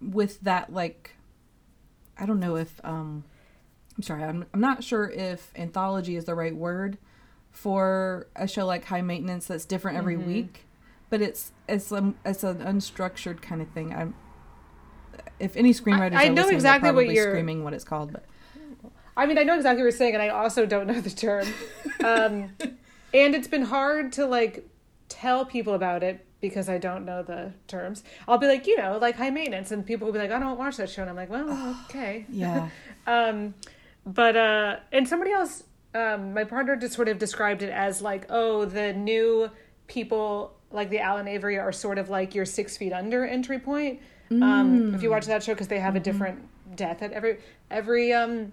with 0.00 0.40
that 0.40 0.72
like 0.72 1.16
i 2.18 2.24
don't 2.24 2.40
know 2.40 2.56
if 2.56 2.80
um 2.84 3.24
i'm 3.96 4.02
sorry 4.02 4.24
i'm, 4.24 4.44
I'm 4.54 4.60
not 4.60 4.82
sure 4.82 5.10
if 5.10 5.52
anthology 5.56 6.16
is 6.16 6.24
the 6.24 6.34
right 6.34 6.54
word 6.54 6.98
for 7.50 8.28
a 8.36 8.46
show 8.46 8.64
like 8.64 8.84
high 8.86 9.02
maintenance 9.02 9.46
that's 9.46 9.64
different 9.64 9.98
every 9.98 10.16
mm-hmm. 10.16 10.26
week 10.26 10.66
but 11.10 11.20
it's 11.20 11.52
it's 11.68 11.90
um, 11.92 12.14
it's 12.24 12.44
an 12.44 12.58
unstructured 12.58 13.42
kind 13.42 13.60
of 13.60 13.68
thing 13.68 13.92
i'm 13.92 14.14
if 15.38 15.56
any 15.56 15.74
screenwriters 15.74 16.14
I, 16.14 16.26
I 16.26 16.28
know 16.28 16.48
exactly 16.48 16.92
what 16.92 17.08
you're 17.08 17.30
screaming 17.30 17.64
what 17.64 17.74
it's 17.74 17.84
called 17.84 18.12
but 18.12 18.24
I 19.20 19.26
mean, 19.26 19.36
I 19.36 19.42
know 19.42 19.54
exactly 19.54 19.82
what 19.82 19.84
you're 19.84 19.90
saying, 19.98 20.14
and 20.14 20.22
I 20.22 20.28
also 20.28 20.64
don't 20.64 20.86
know 20.86 20.98
the 20.98 21.10
term. 21.10 21.46
Um, 22.02 22.56
and 23.14 23.34
it's 23.34 23.48
been 23.48 23.64
hard 23.64 24.14
to 24.14 24.24
like 24.24 24.66
tell 25.10 25.44
people 25.44 25.74
about 25.74 26.02
it 26.02 26.24
because 26.40 26.70
I 26.70 26.78
don't 26.78 27.04
know 27.04 27.22
the 27.22 27.52
terms. 27.68 28.02
I'll 28.26 28.38
be 28.38 28.46
like, 28.46 28.66
you 28.66 28.78
know, 28.78 28.96
like 28.96 29.16
high 29.16 29.28
maintenance, 29.28 29.72
and 29.72 29.84
people 29.84 30.06
will 30.06 30.14
be 30.14 30.18
like, 30.18 30.30
I 30.30 30.38
don't 30.38 30.56
watch 30.56 30.78
that 30.78 30.88
show, 30.88 31.02
and 31.02 31.10
I'm 31.10 31.16
like, 31.16 31.28
well, 31.28 31.76
okay, 31.84 32.24
yeah. 32.30 32.70
um, 33.06 33.52
but 34.06 34.38
uh, 34.38 34.76
and 34.90 35.06
somebody 35.06 35.32
else, 35.32 35.64
um, 35.94 36.32
my 36.32 36.44
partner 36.44 36.74
just 36.76 36.94
sort 36.94 37.08
of 37.08 37.18
described 37.18 37.62
it 37.62 37.70
as 37.70 38.00
like, 38.00 38.24
oh, 38.30 38.64
the 38.64 38.94
new 38.94 39.50
people 39.86 40.54
like 40.70 40.88
the 40.88 41.00
Alan 41.00 41.28
Avery 41.28 41.58
are 41.58 41.72
sort 41.72 41.98
of 41.98 42.08
like 42.08 42.34
your 42.34 42.46
Six 42.46 42.78
Feet 42.78 42.94
Under 42.94 43.26
entry 43.26 43.58
point. 43.58 44.00
Mm. 44.30 44.42
Um, 44.42 44.94
if 44.94 45.02
you 45.02 45.10
watch 45.10 45.26
that 45.26 45.42
show, 45.42 45.52
because 45.52 45.68
they 45.68 45.78
have 45.78 45.90
mm-hmm. 45.90 45.96
a 45.98 46.00
different 46.00 46.48
death 46.74 47.02
at 47.02 47.12
every 47.12 47.38
every 47.70 48.14
um 48.14 48.52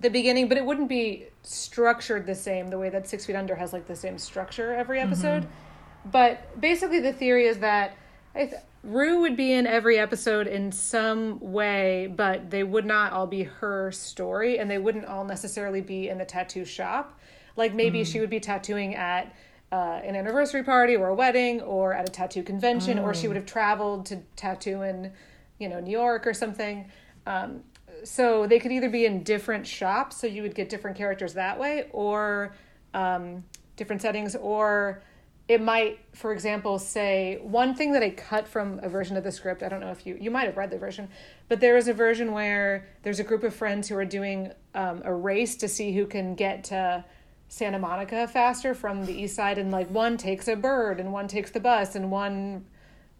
the 0.00 0.10
beginning, 0.10 0.48
but 0.48 0.58
it 0.58 0.64
wouldn't 0.64 0.88
be 0.88 1.26
structured 1.42 2.26
the 2.26 2.34
same 2.34 2.68
the 2.68 2.78
way 2.78 2.90
that 2.90 3.08
Six 3.08 3.26
Feet 3.26 3.36
Under 3.36 3.54
has 3.54 3.72
like 3.72 3.86
the 3.86 3.96
same 3.96 4.18
structure 4.18 4.74
every 4.74 4.98
mm-hmm. 4.98 5.12
episode. 5.12 5.42
Mm-hmm. 5.44 6.10
But 6.10 6.60
basically, 6.60 7.00
the 7.00 7.12
theory 7.12 7.46
is 7.46 7.58
that 7.58 7.96
I 8.34 8.46
th- 8.46 8.62
Rue 8.82 9.20
would 9.20 9.36
be 9.36 9.52
in 9.52 9.66
every 9.66 9.98
episode 9.98 10.46
in 10.46 10.70
some 10.70 11.40
way, 11.40 12.06
but 12.14 12.50
they 12.50 12.62
would 12.62 12.86
not 12.86 13.12
all 13.12 13.26
be 13.26 13.42
her 13.42 13.90
story, 13.90 14.58
and 14.58 14.70
they 14.70 14.78
wouldn't 14.78 15.06
all 15.06 15.24
necessarily 15.24 15.80
be 15.80 16.08
in 16.08 16.18
the 16.18 16.24
tattoo 16.24 16.64
shop. 16.64 17.18
Like 17.56 17.74
maybe 17.74 18.02
mm. 18.02 18.06
she 18.06 18.20
would 18.20 18.30
be 18.30 18.38
tattooing 18.38 18.94
at 18.94 19.34
uh, 19.72 20.00
an 20.04 20.14
anniversary 20.14 20.62
party 20.62 20.94
or 20.94 21.08
a 21.08 21.14
wedding 21.14 21.60
or 21.62 21.94
at 21.94 22.08
a 22.08 22.12
tattoo 22.12 22.42
convention, 22.42 22.98
oh. 22.98 23.04
or 23.04 23.14
she 23.14 23.26
oh. 23.26 23.30
would 23.30 23.36
have 23.36 23.46
traveled 23.46 24.06
to 24.06 24.22
tattoo 24.36 24.82
in, 24.82 25.10
you 25.58 25.68
know, 25.68 25.80
New 25.80 25.90
York 25.90 26.26
or 26.26 26.34
something. 26.34 26.88
Um, 27.26 27.64
so 28.04 28.46
they 28.46 28.58
could 28.58 28.72
either 28.72 28.88
be 28.88 29.06
in 29.06 29.22
different 29.22 29.66
shops, 29.66 30.16
so 30.16 30.26
you 30.26 30.42
would 30.42 30.54
get 30.54 30.68
different 30.68 30.96
characters 30.96 31.34
that 31.34 31.58
way, 31.58 31.88
or 31.92 32.54
um, 32.94 33.44
different 33.76 34.02
settings, 34.02 34.34
or 34.36 35.02
it 35.48 35.60
might, 35.60 36.00
for 36.12 36.32
example, 36.32 36.78
say 36.78 37.38
one 37.42 37.74
thing 37.74 37.92
that 37.92 38.02
I 38.02 38.10
cut 38.10 38.48
from 38.48 38.80
a 38.82 38.88
version 38.88 39.16
of 39.16 39.22
the 39.22 39.30
script. 39.30 39.62
I 39.62 39.68
don't 39.68 39.80
know 39.80 39.92
if 39.92 40.04
you 40.04 40.16
you 40.20 40.30
might 40.30 40.46
have 40.46 40.56
read 40.56 40.70
the 40.70 40.78
version, 40.78 41.08
but 41.48 41.60
there 41.60 41.76
is 41.76 41.86
a 41.88 41.92
version 41.92 42.32
where 42.32 42.88
there's 43.02 43.20
a 43.20 43.24
group 43.24 43.44
of 43.44 43.54
friends 43.54 43.88
who 43.88 43.96
are 43.96 44.04
doing 44.04 44.52
um, 44.74 45.02
a 45.04 45.14
race 45.14 45.54
to 45.56 45.68
see 45.68 45.92
who 45.92 46.06
can 46.06 46.34
get 46.34 46.64
to 46.64 47.04
Santa 47.48 47.78
Monica 47.78 48.26
faster 48.26 48.74
from 48.74 49.06
the 49.06 49.12
east 49.12 49.36
side, 49.36 49.58
and 49.58 49.70
like 49.70 49.88
one 49.90 50.16
takes 50.16 50.48
a 50.48 50.56
bird, 50.56 50.98
and 50.98 51.12
one 51.12 51.28
takes 51.28 51.52
the 51.52 51.60
bus, 51.60 51.94
and 51.94 52.10
one 52.10 52.64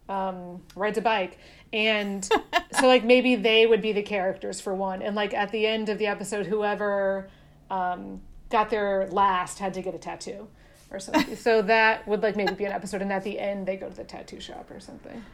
um, 0.08 0.62
rides 0.74 0.98
a 0.98 1.02
bike, 1.02 1.38
and 1.72 2.24
so 2.78 2.86
like 2.86 3.04
maybe 3.04 3.34
they 3.36 3.66
would 3.66 3.82
be 3.82 3.92
the 3.92 4.02
characters 4.02 4.60
for 4.60 4.74
one 4.74 5.02
and 5.02 5.14
like 5.16 5.34
at 5.34 5.50
the 5.52 5.66
end 5.66 5.88
of 5.88 5.98
the 5.98 6.06
episode 6.06 6.46
whoever 6.46 7.28
um, 7.70 8.20
got 8.50 8.70
there 8.70 9.08
last 9.10 9.58
had 9.58 9.74
to 9.74 9.82
get 9.82 9.94
a 9.94 9.98
tattoo 9.98 10.46
or 10.90 10.98
something 11.00 11.34
so 11.46 11.62
that 11.62 12.06
would 12.06 12.22
like 12.22 12.36
maybe 12.36 12.54
be 12.54 12.64
an 12.64 12.72
episode 12.72 13.02
and 13.02 13.12
at 13.12 13.24
the 13.24 13.38
end 13.38 13.66
they 13.66 13.76
go 13.76 13.88
to 13.88 13.96
the 13.96 14.04
tattoo 14.04 14.40
shop 14.40 14.70
or 14.70 14.78
something 14.80 15.24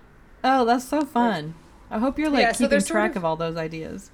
oh 0.44 0.64
that's 0.64 0.86
so 0.88 1.02
fun 1.04 1.54
I 1.90 1.98
hope 1.98 2.18
you're 2.18 2.30
like 2.30 2.40
Yeah, 2.40 2.52
keeping 2.52 2.80
sort 2.80 2.86
track 2.90 3.10
of- 3.10 3.16
of 3.18 3.24
all 3.26 3.36
those 3.36 3.56
ideas. 3.58 4.10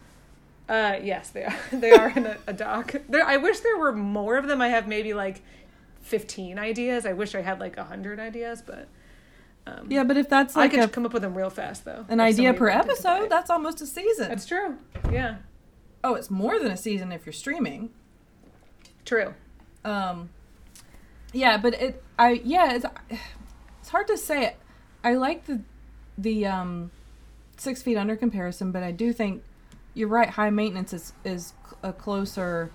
Uh, 0.68 0.96
yes, 1.00 1.30
they 1.30 1.44
are. 1.44 1.56
They 1.72 1.92
are 1.92 2.08
in 2.10 2.26
a, 2.26 2.37
a 2.48 2.52
doc. 2.52 2.92
There, 3.08 3.25
I 3.25 3.37
wish 3.37 3.60
there 3.60 3.78
were 3.78 3.92
more 3.92 4.37
of 4.37 4.48
them. 4.48 4.60
I 4.60 4.68
have 4.68 4.88
maybe 4.88 5.14
like 5.14 5.42
fifteen 6.02 6.58
ideas. 6.58 7.06
I 7.06 7.12
wish 7.12 7.34
I 7.37 7.40
had 7.40 7.60
like 7.60 7.78
hundred 7.78 8.18
ideas, 8.18 8.62
but 8.66 8.88
um, 9.78 9.90
Yeah, 9.90 10.04
but 10.04 10.16
if 10.16 10.28
that's 10.28 10.56
like 10.56 10.72
I 10.72 10.76
could 10.76 10.84
a, 10.84 10.88
come 10.88 11.06
up 11.06 11.12
with 11.12 11.22
them 11.22 11.37
real 11.37 11.50
fast 11.50 11.84
though. 11.84 12.04
an 12.08 12.20
idea 12.20 12.54
per 12.54 12.66
wanted 12.68 12.82
to 12.82 12.87
buy 12.87 12.92
episode, 12.92 13.30
that's 13.30 13.50
almost 13.50 13.80
a 13.80 13.87
season. 13.87 14.28
That's 14.28 14.46
true. 14.46 14.76
Yeah, 15.10 15.37
oh, 16.04 16.14
it's 16.14 16.30
more 16.30 16.58
than 16.58 16.70
a 16.70 16.76
season 16.76 17.12
if 17.12 17.26
you're 17.26 17.32
streaming. 17.32 17.90
true. 19.04 19.34
Um, 19.84 20.30
yeah, 21.32 21.56
but 21.56 21.75
it, 21.75 22.02
I, 22.18 22.40
yeah, 22.44 22.75
it's, 22.75 22.87
it's 23.80 23.88
hard 23.88 24.06
to 24.08 24.16
say. 24.16 24.56
I 25.04 25.14
like 25.14 25.46
the, 25.46 25.60
the 26.16 26.46
um, 26.46 26.90
six 27.56 27.82
feet 27.82 27.96
under 27.96 28.16
comparison, 28.16 28.72
but 28.72 28.82
I 28.82 28.90
do 28.90 29.12
think 29.12 29.42
you're 29.94 30.08
right. 30.08 30.30
High 30.30 30.50
maintenance 30.50 30.92
is 30.92 31.12
is 31.25 31.52
a 31.82 31.92
closer 31.92 32.70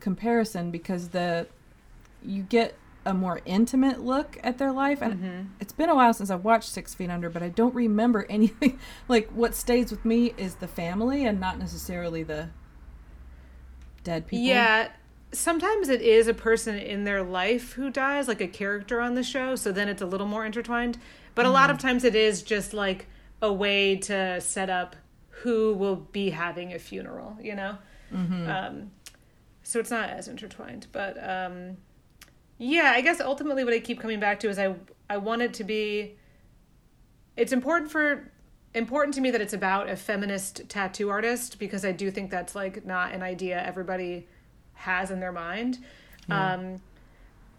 comparison 0.00 0.70
because 0.70 1.08
the 1.08 1.46
you 2.22 2.42
get 2.42 2.74
a 3.06 3.12
more 3.14 3.40
intimate 3.44 4.00
look 4.00 4.38
at 4.42 4.58
their 4.58 4.72
life 4.72 5.02
and 5.02 5.14
Mm-hmm. 5.14 5.40
it's 5.60 5.72
been 5.72 5.88
a 5.90 5.94
while 5.94 6.14
since 6.14 6.30
I've 6.30 6.44
watched 6.44 6.68
six 6.70 6.94
feet 6.94 7.10
under 7.10 7.28
but 7.28 7.42
i 7.42 7.48
don't 7.50 7.74
remember 7.74 8.24
anything 8.30 8.78
like 9.08 9.28
what 9.30 9.54
stays 9.54 9.90
with 9.90 10.04
me 10.04 10.32
is 10.38 10.54
the 10.56 10.68
family 10.68 11.26
and 11.26 11.38
not 11.38 11.58
necessarily 11.58 12.22
the 12.22 12.48
dead 14.02 14.26
people 14.26 14.46
Yeah. 14.46 14.88
Sometimes 15.32 15.88
it 15.88 16.00
is 16.00 16.28
a 16.28 16.34
person 16.34 16.78
in 16.78 17.02
their 17.02 17.20
life 17.24 17.72
who 17.72 17.90
dies, 17.90 18.28
like 18.28 18.40
a 18.40 18.46
character 18.46 19.00
on 19.00 19.14
the 19.16 19.24
show, 19.24 19.56
so 19.56 19.72
then 19.72 19.88
it's 19.88 20.00
a 20.00 20.06
little 20.06 20.28
more 20.28 20.46
intertwined. 20.46 20.96
But 21.34 21.44
a 21.44 21.50
lot 21.50 21.70
of 21.70 21.78
times 21.78 22.04
it 22.04 22.14
is 22.14 22.40
just 22.44 22.72
like 22.72 23.06
a 23.42 23.52
way 23.52 23.96
to 23.96 24.40
set 24.40 24.70
up 24.70 24.94
who 25.42 25.74
will 25.74 25.96
be 25.96 26.30
having 26.30 26.72
a 26.72 26.78
funeral, 26.78 27.36
you 27.42 27.56
know? 27.56 27.78
Um, 28.12 28.92
so 29.64 29.80
it's 29.80 29.90
not 29.90 30.08
as 30.08 30.28
intertwined. 30.28 30.86
But 30.92 31.16
um, 31.28 31.78
yeah, 32.58 32.92
I 32.94 33.00
guess 33.00 33.20
ultimately 33.20 33.64
what 33.64 33.74
I 33.74 33.80
keep 33.80 34.00
coming 34.00 34.20
back 34.20 34.40
to 34.40 34.48
is 34.48 34.58
I, 34.58 34.74
I 35.08 35.16
want 35.16 35.42
it 35.42 35.54
to 35.54 35.64
be. 35.64 36.14
It's 37.36 37.52
important 37.52 37.90
for 37.90 38.30
important 38.74 39.14
to 39.14 39.20
me 39.20 39.30
that 39.30 39.40
it's 39.40 39.52
about 39.52 39.88
a 39.88 39.96
feminist 39.96 40.68
tattoo 40.68 41.08
artist 41.08 41.58
because 41.58 41.84
I 41.84 41.92
do 41.92 42.10
think 42.10 42.30
that's 42.30 42.54
like 42.54 42.84
not 42.84 43.12
an 43.12 43.22
idea 43.22 43.62
everybody 43.64 44.26
has 44.74 45.10
in 45.10 45.20
their 45.20 45.32
mind. 45.32 45.78
Um, 46.30 46.80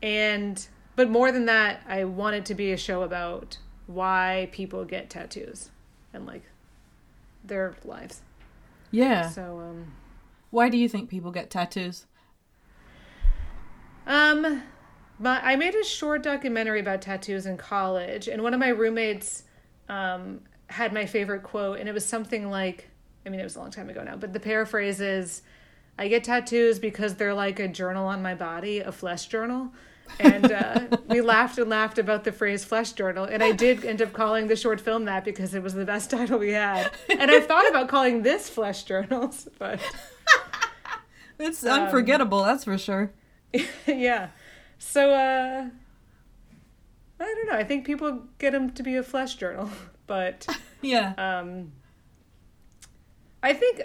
and 0.02 0.66
but 0.96 1.10
more 1.10 1.32
than 1.32 1.46
that, 1.46 1.82
I 1.88 2.04
want 2.06 2.36
it 2.36 2.46
to 2.46 2.56
be 2.56 2.72
a 2.72 2.78
show 2.78 3.04
about 3.04 3.58
why 3.88 4.50
people 4.52 4.84
get 4.86 5.10
tattoos 5.10 5.70
and 6.14 6.26
like 6.26 6.44
their 7.44 7.76
lives. 7.86 8.22
yeah 8.92 9.30
So 9.30 9.60
um 9.60 9.94
why 10.52 10.70
do 10.70 10.78
you 10.78 10.88
think 10.90 11.10
people 11.10 11.32
get 11.32 11.50
tattoos 11.50 12.06
Um, 14.08 14.64
my, 15.20 15.40
I 15.42 15.56
made 15.56 15.76
a 15.76 15.84
short 15.84 16.24
documentary 16.24 16.80
about 16.80 17.02
tattoos 17.02 17.46
in 17.46 17.58
college, 17.58 18.28
and 18.28 18.42
one 18.44 18.54
of 18.54 18.60
my 18.60 18.70
roommates 18.70 19.44
um, 19.90 20.42
had 20.68 20.94
my 20.94 21.06
favorite 21.06 21.44
quote, 21.44 21.80
and 21.80 21.88
it 21.88 21.94
was 21.94 22.06
something 22.06 22.50
like, 22.50 22.90
I 23.26 23.30
mean, 23.30 23.40
it 23.40 23.44
was 23.44 23.56
a 23.56 23.60
long 23.60 23.72
time 23.72 23.90
ago 23.90 24.04
now, 24.04 24.16
but 24.16 24.34
the 24.34 24.40
paraphrase 24.40 25.00
is, 25.02 25.42
"I 25.98 26.08
get 26.08 26.24
tattoos 26.24 26.80
because 26.80 27.16
they're 27.16 27.34
like 27.34 27.60
a 27.60 27.68
journal 27.68 28.08
on 28.08 28.22
my 28.22 28.36
body, 28.36 28.80
a 28.80 28.92
flesh 28.92 29.28
journal." 29.28 29.72
And 30.20 30.52
uh, 30.52 30.82
we 31.08 31.22
laughed 31.22 31.58
and 31.58 31.68
laughed 31.70 31.98
about 31.98 32.24
the 32.26 32.32
phrase 32.32 32.64
flesh 32.64 32.92
journal. 32.92 33.26
And 33.26 33.42
I 33.44 33.54
did 33.54 33.84
end 33.84 34.04
up 34.04 34.14
calling 34.14 34.48
the 34.48 34.56
short 34.56 34.80
film 34.80 35.06
that 35.06 35.26
because 35.26 35.56
it 35.56 35.64
was 35.64 35.74
the 35.74 35.86
best 35.86 36.10
title 36.12 36.38
we 36.38 36.52
had. 36.52 36.92
And 37.10 37.32
I've 37.32 37.48
thought 37.48 37.68
about 37.68 37.88
calling 37.90 38.22
this 38.22 38.48
flesh 38.48 38.84
journals, 38.84 39.48
but 39.58 39.80
it's 41.40 41.66
Um, 41.66 41.82
unforgettable 41.86 42.44
that's 42.44 42.64
for 42.66 42.78
sure 42.78 43.12
yeah. 43.88 44.30
So, 44.88 45.12
uh, 45.12 45.68
I 47.20 47.24
don't 47.24 47.48
know. 47.48 47.58
I 47.58 47.64
think 47.64 47.86
people 47.86 48.22
get 48.38 48.52
them 48.52 48.72
to 48.72 48.84
be 48.84 48.96
a 48.96 49.04
flesh 49.04 49.36
journal, 49.36 49.70
but 50.08 50.48
yeah 50.82 51.14
um, 51.18 51.72
I 53.42 53.54
think 53.54 53.82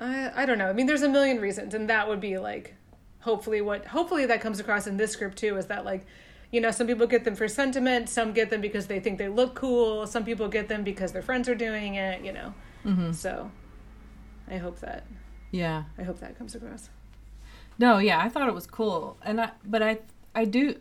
I 0.00 0.42
I 0.42 0.46
don't 0.46 0.58
know. 0.58 0.68
I 0.68 0.72
mean, 0.72 0.86
there's 0.86 1.02
a 1.02 1.08
million 1.08 1.40
reasons, 1.40 1.74
and 1.74 1.90
that 1.90 2.08
would 2.08 2.20
be 2.20 2.38
like 2.38 2.76
hopefully 3.20 3.60
what 3.60 3.86
hopefully 3.86 4.24
that 4.26 4.40
comes 4.40 4.60
across 4.60 4.86
in 4.86 4.96
this 4.96 5.10
script 5.12 5.36
too 5.36 5.56
is 5.56 5.66
that 5.66 5.84
like 5.84 6.06
you 6.50 6.60
know 6.60 6.70
some 6.70 6.86
people 6.86 7.06
get 7.06 7.24
them 7.24 7.34
for 7.34 7.48
sentiment, 7.48 8.08
some 8.08 8.32
get 8.32 8.50
them 8.50 8.60
because 8.60 8.86
they 8.86 9.00
think 9.00 9.18
they 9.18 9.28
look 9.28 9.54
cool, 9.56 10.06
some 10.06 10.24
people 10.24 10.48
get 10.48 10.68
them 10.68 10.84
because 10.84 11.12
their 11.12 11.22
friends 11.22 11.48
are 11.48 11.56
doing 11.56 11.96
it. 11.96 12.24
You 12.24 12.32
know, 12.32 12.54
hmm 12.84 13.12
so 13.12 13.50
I 14.48 14.58
hope 14.58 14.78
that 14.80 15.04
yeah 15.50 15.84
I 15.98 16.04
hope 16.04 16.20
that 16.20 16.38
comes 16.38 16.54
across. 16.54 16.88
No, 17.82 17.98
yeah, 17.98 18.20
I 18.20 18.28
thought 18.28 18.46
it 18.46 18.54
was 18.54 18.68
cool, 18.68 19.16
and 19.22 19.40
I 19.40 19.50
but 19.64 19.82
I 19.82 19.98
I 20.36 20.44
do. 20.44 20.76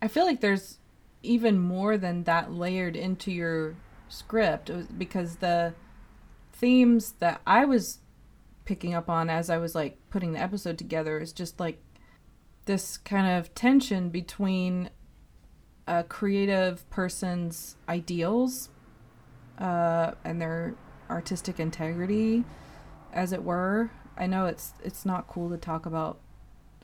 I 0.00 0.06
feel 0.06 0.24
like 0.24 0.40
there's 0.40 0.78
even 1.24 1.58
more 1.58 1.98
than 1.98 2.22
that 2.22 2.52
layered 2.52 2.94
into 2.94 3.32
your 3.32 3.74
script 4.08 4.70
because 4.96 5.38
the 5.38 5.74
themes 6.52 7.14
that 7.18 7.40
I 7.48 7.64
was 7.64 7.98
picking 8.64 8.94
up 8.94 9.10
on 9.10 9.28
as 9.28 9.50
I 9.50 9.58
was 9.58 9.74
like 9.74 9.98
putting 10.08 10.34
the 10.34 10.38
episode 10.38 10.78
together 10.78 11.18
is 11.18 11.32
just 11.32 11.58
like 11.58 11.82
this 12.66 12.96
kind 12.96 13.36
of 13.36 13.52
tension 13.52 14.08
between 14.08 14.88
a 15.88 16.04
creative 16.04 16.88
person's 16.90 17.74
ideals 17.88 18.68
uh, 19.58 20.12
and 20.24 20.40
their 20.40 20.76
artistic 21.10 21.58
integrity, 21.58 22.44
as 23.12 23.32
it 23.32 23.42
were. 23.42 23.90
I 24.20 24.26
know 24.26 24.44
it's 24.44 24.74
it's 24.84 25.06
not 25.06 25.26
cool 25.26 25.48
to 25.48 25.56
talk 25.56 25.86
about 25.86 26.20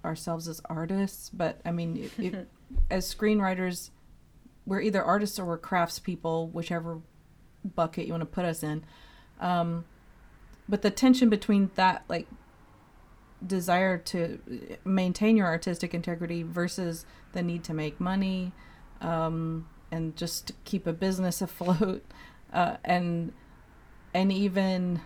ourselves 0.05 0.49
as 0.49 0.63
artists, 0.71 1.29
but 1.29 1.61
I 1.67 1.71
mean, 1.71 1.97
if, 1.99 2.19
if, 2.19 2.35
as 2.91 3.15
screenwriters, 3.15 3.91
we're 4.65 4.81
either 4.81 5.05
artists 5.05 5.39
or 5.39 5.45
we're 5.45 5.59
craftspeople, 5.59 6.51
whichever 6.53 7.01
bucket 7.75 8.07
you 8.07 8.15
want 8.15 8.23
to 8.23 8.27
put 8.27 8.47
us 8.47 8.63
in. 8.63 8.85
Um, 9.39 9.85
but 10.67 10.81
the 10.81 10.91
tension 10.91 11.29
between 11.29 11.71
that, 11.75 12.05
like, 12.09 12.27
desire 13.47 13.99
to 13.99 14.79
maintain 14.85 15.37
your 15.37 15.47
artistic 15.47 15.93
integrity 15.93 16.43
versus 16.43 17.05
the 17.33 17.43
need 17.43 17.63
to 17.65 17.75
make 17.75 18.01
money, 18.01 18.53
um, 19.03 19.69
and 19.91 20.17
just 20.17 20.53
keep 20.65 20.87
a 20.87 20.93
business 20.95 21.43
afloat, 21.43 22.03
uh, 22.51 22.79
and 22.83 23.35
and 24.15 24.33
even 24.33 25.03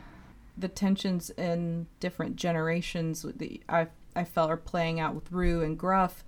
the 0.57 0.69
tensions 0.69 1.31
in 1.31 1.87
different 2.01 2.37
generations 2.37 3.25
the 3.37 3.61
I 3.69 3.89
I 4.15 4.25
felt 4.25 4.51
are 4.51 4.57
playing 4.57 5.01
out 5.01 5.15
with 5.15 5.31
Rue 5.33 5.63
and 5.63 5.79
Gruff. 5.79 6.25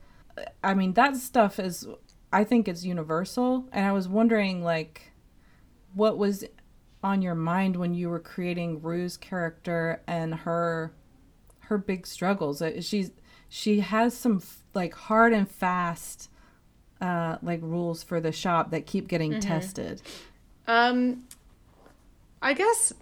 I 0.62 0.74
mean 0.74 0.94
that 0.94 1.16
stuff 1.16 1.58
is 1.58 1.86
I 2.32 2.44
think 2.44 2.68
it's 2.68 2.84
universal 2.84 3.68
and 3.72 3.84
I 3.84 3.92
was 3.92 4.08
wondering 4.08 4.62
like 4.64 5.12
what 5.94 6.16
was 6.16 6.44
on 7.04 7.20
your 7.20 7.34
mind 7.34 7.76
when 7.76 7.94
you 7.94 8.08
were 8.08 8.20
creating 8.20 8.80
Rue's 8.80 9.16
character 9.16 10.00
and 10.06 10.34
her 10.34 10.92
her 11.60 11.78
big 11.78 12.06
struggles. 12.06 12.62
Uh, 12.62 12.80
She's 12.80 13.10
she 13.48 13.80
has 13.80 14.16
some 14.16 14.36
f- 14.36 14.62
like 14.74 14.94
hard 14.94 15.32
and 15.32 15.50
fast 15.50 16.30
uh 17.00 17.36
like 17.42 17.60
rules 17.62 18.02
for 18.02 18.20
the 18.20 18.32
shop 18.32 18.70
that 18.70 18.86
keep 18.86 19.08
getting 19.08 19.32
tested. 19.40 20.00
Um, 20.66 21.24
I 22.40 22.54
guess 22.54 22.92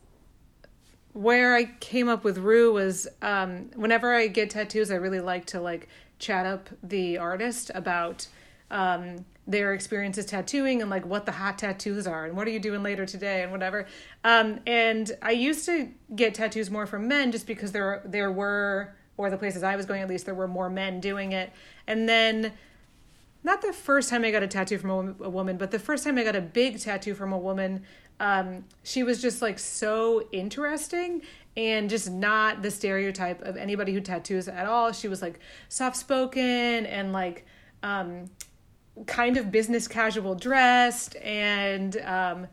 where 1.12 1.54
I 1.54 1.64
came 1.64 2.08
up 2.08 2.24
with 2.24 2.38
Rue 2.38 2.72
was 2.72 3.08
um, 3.22 3.70
whenever 3.74 4.14
I 4.14 4.28
get 4.28 4.50
tattoos, 4.50 4.90
I 4.90 4.96
really 4.96 5.20
like 5.20 5.46
to 5.46 5.60
like 5.60 5.88
chat 6.18 6.46
up 6.46 6.68
the 6.82 7.18
artist 7.18 7.70
about 7.74 8.28
um, 8.70 9.24
their 9.46 9.74
experiences 9.74 10.26
tattooing 10.26 10.80
and 10.80 10.90
like 10.90 11.04
what 11.04 11.26
the 11.26 11.32
hot 11.32 11.58
tattoos 11.58 12.06
are 12.06 12.26
and 12.26 12.36
what 12.36 12.46
are 12.46 12.50
you 12.50 12.60
doing 12.60 12.82
later 12.82 13.04
today 13.04 13.42
and 13.42 13.50
whatever. 13.50 13.86
Um, 14.22 14.60
and 14.66 15.10
I 15.22 15.32
used 15.32 15.66
to 15.66 15.88
get 16.14 16.34
tattoos 16.34 16.70
more 16.70 16.86
from 16.86 17.08
men 17.08 17.32
just 17.32 17.46
because 17.46 17.72
there 17.72 18.02
there 18.04 18.30
were 18.30 18.94
or 19.16 19.28
the 19.30 19.36
places 19.36 19.62
I 19.62 19.76
was 19.76 19.86
going 19.86 20.02
at 20.02 20.08
least 20.08 20.26
there 20.26 20.34
were 20.34 20.48
more 20.48 20.70
men 20.70 21.00
doing 21.00 21.32
it. 21.32 21.52
And 21.86 22.08
then 22.08 22.52
not 23.42 23.62
the 23.62 23.72
first 23.72 24.10
time 24.10 24.24
I 24.24 24.30
got 24.30 24.42
a 24.42 24.46
tattoo 24.46 24.78
from 24.78 24.90
a, 24.90 24.96
wom- 24.96 25.16
a 25.20 25.30
woman, 25.30 25.56
but 25.56 25.70
the 25.70 25.78
first 25.78 26.04
time 26.04 26.18
I 26.18 26.24
got 26.24 26.36
a 26.36 26.40
big 26.40 26.78
tattoo 26.78 27.14
from 27.14 27.32
a 27.32 27.38
woman, 27.38 27.82
um, 28.20 28.64
she 28.82 29.02
was 29.02 29.20
just 29.20 29.40
like 29.40 29.58
so 29.58 30.28
interesting 30.30 31.22
and 31.56 31.90
just 31.90 32.10
not 32.10 32.62
the 32.62 32.70
stereotype 32.70 33.42
of 33.42 33.56
anybody 33.56 33.92
who 33.92 34.00
tattoos 34.00 34.46
at 34.46 34.66
all. 34.66 34.92
She 34.92 35.08
was 35.08 35.22
like 35.22 35.40
soft 35.68 35.96
spoken 35.96 36.86
and 36.86 37.12
like 37.12 37.46
um, 37.82 38.30
kind 39.06 39.38
of 39.38 39.50
business 39.50 39.88
casual 39.88 40.34
dressed 40.34 41.16
and 41.16 41.96
um, 42.04 42.46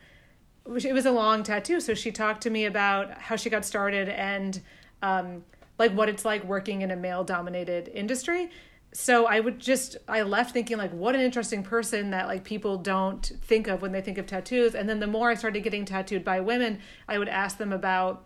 it 0.66 0.92
was 0.94 1.06
a 1.06 1.10
long 1.10 1.42
tattoo. 1.42 1.80
So 1.80 1.92
she 1.94 2.10
talked 2.10 2.42
to 2.42 2.50
me 2.50 2.64
about 2.64 3.18
how 3.18 3.36
she 3.36 3.50
got 3.50 3.64
started 3.64 4.08
and 4.08 4.60
um, 5.02 5.44
like 5.78 5.92
what 5.92 6.08
it's 6.08 6.24
like 6.24 6.42
working 6.44 6.80
in 6.80 6.90
a 6.90 6.96
male 6.96 7.24
dominated 7.24 7.88
industry. 7.88 8.50
So 8.92 9.26
I 9.26 9.40
would 9.40 9.58
just 9.60 9.96
I 10.08 10.22
left 10.22 10.52
thinking 10.52 10.78
like 10.78 10.92
what 10.92 11.14
an 11.14 11.20
interesting 11.20 11.62
person 11.62 12.10
that 12.10 12.26
like 12.26 12.42
people 12.44 12.78
don't 12.78 13.24
think 13.42 13.68
of 13.68 13.82
when 13.82 13.92
they 13.92 14.00
think 14.00 14.18
of 14.18 14.26
tattoos. 14.26 14.74
And 14.74 14.88
then 14.88 14.98
the 15.00 15.06
more 15.06 15.30
I 15.30 15.34
started 15.34 15.62
getting 15.62 15.84
tattooed 15.84 16.24
by 16.24 16.40
women 16.40 16.78
I 17.06 17.18
would 17.18 17.28
ask 17.28 17.58
them 17.58 17.72
about 17.72 18.24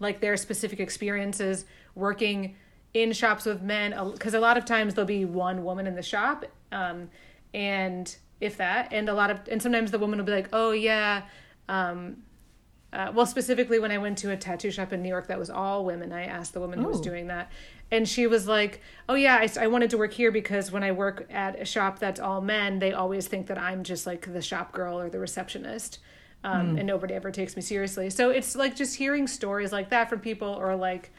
like 0.00 0.20
their 0.20 0.36
specific 0.36 0.80
experiences 0.80 1.64
working 1.94 2.56
in 2.94 3.12
shops 3.12 3.44
with 3.44 3.62
men. 3.62 3.94
Because 4.12 4.34
a 4.34 4.40
lot 4.40 4.56
of 4.56 4.64
times 4.64 4.94
there'll 4.94 5.06
be 5.06 5.24
one 5.24 5.62
woman 5.64 5.86
in 5.86 5.94
the 5.94 6.02
shop 6.02 6.44
um, 6.72 7.08
and 7.54 8.16
if 8.40 8.56
that 8.56 8.88
and 8.92 9.08
a 9.08 9.14
lot 9.14 9.30
of 9.30 9.40
and 9.50 9.62
sometimes 9.62 9.90
the 9.90 9.98
woman 9.98 10.18
will 10.18 10.26
be 10.26 10.32
like 10.32 10.48
oh 10.52 10.72
yeah 10.72 11.22
um, 11.68 12.16
uh, 12.92 13.12
well 13.14 13.24
specifically 13.26 13.78
when 13.78 13.92
i 13.92 13.98
went 13.98 14.18
to 14.18 14.30
a 14.30 14.36
tattoo 14.36 14.70
shop 14.70 14.92
in 14.92 15.00
new 15.02 15.08
york 15.08 15.28
that 15.28 15.38
was 15.38 15.48
all 15.48 15.84
women 15.84 16.12
i 16.12 16.24
asked 16.24 16.52
the 16.52 16.60
woman 16.60 16.80
who 16.80 16.88
was 16.88 16.98
Oh. 16.98 17.02
doing 17.04 17.28
that 17.28 17.52
and 17.92 18.08
she 18.08 18.26
was 18.26 18.48
like 18.48 18.80
oh 19.08 19.14
yeah 19.14 19.36
I, 19.36 19.64
I 19.64 19.66
wanted 19.68 19.90
to 19.90 19.98
work 19.98 20.12
here 20.12 20.32
because 20.32 20.72
when 20.72 20.82
i 20.82 20.90
work 20.90 21.28
at 21.30 21.60
a 21.60 21.64
shop 21.64 22.00
that's 22.00 22.18
all 22.18 22.40
men 22.40 22.80
they 22.80 22.92
always 22.92 23.28
think 23.28 23.46
that 23.46 23.58
i'm 23.58 23.84
just 23.84 24.04
like 24.04 24.32
the 24.32 24.42
shop 24.42 24.72
girl 24.72 24.98
or 24.98 25.08
the 25.08 25.20
receptionist 25.20 26.00
um, 26.44 26.76
and 26.76 26.86
nobody 26.86 27.14
ever 27.14 27.30
takes 27.30 27.54
me 27.56 27.62
seriously. 27.62 28.10
So 28.10 28.30
it's 28.30 28.56
like 28.56 28.74
just 28.74 28.96
hearing 28.96 29.26
stories 29.26 29.72
like 29.72 29.90
that 29.90 30.08
from 30.08 30.20
people 30.20 30.48
or 30.48 30.74
like 30.74 31.12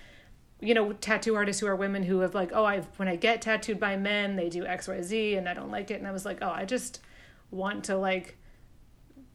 you 0.60 0.74
know 0.74 0.94
tattoo 0.94 1.36
artists 1.36 1.60
who 1.60 1.68
are 1.68 1.76
women 1.76 2.04
who 2.04 2.20
have 2.20 2.34
like 2.34 2.52
oh 2.54 2.64
i 2.64 2.80
when 2.96 3.10
i 3.10 3.18
get 3.18 3.42
tattooed 3.42 3.82
by 3.82 3.98
men 3.98 4.38
they 4.38 4.48
do 4.48 4.64
xyz 4.64 5.38
and 5.38 5.50
i 5.50 5.54
don't 5.54 5.70
like 5.70 5.92
it. 5.92 5.96
And 5.96 6.08
i 6.08 6.12
was 6.12 6.24
like 6.24 6.38
oh 6.42 6.50
i 6.50 6.64
just 6.64 7.02
want 7.52 7.84
to 7.86 7.98
like 7.98 8.38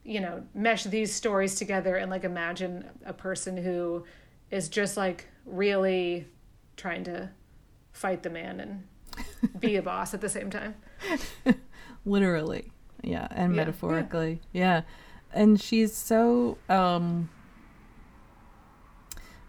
you 0.05 0.21
know 0.21 0.43
mesh 0.55 0.85
these 0.85 1.13
stories 1.13 1.55
together 1.55 1.97
and 1.97 2.11
like 2.11 2.25
imagine 2.25 2.83
a 3.05 3.13
person 3.13 3.59
who 3.59 4.05
is 4.51 4.71
just 4.71 4.97
like 4.97 5.27
really 5.45 6.27
trying 6.79 7.05
to 7.05 7.29
fight 7.93 8.23
the 8.23 8.31
man 8.31 8.59
and 8.61 8.85
be 9.61 9.77
a 9.77 9.83
boss 9.83 10.15
at 10.15 10.23
the 10.23 10.29
same 10.31 10.49
time. 10.51 10.75
Literally. 12.07 12.73
Yeah 13.03 13.29
and 13.31 13.53
Yeah, 13.53 13.57
metaphorically. 13.57 14.41
Yeah. 14.53 14.83
and 15.35 15.61
she's 15.61 15.95
so 15.95 16.57
um 16.71 17.29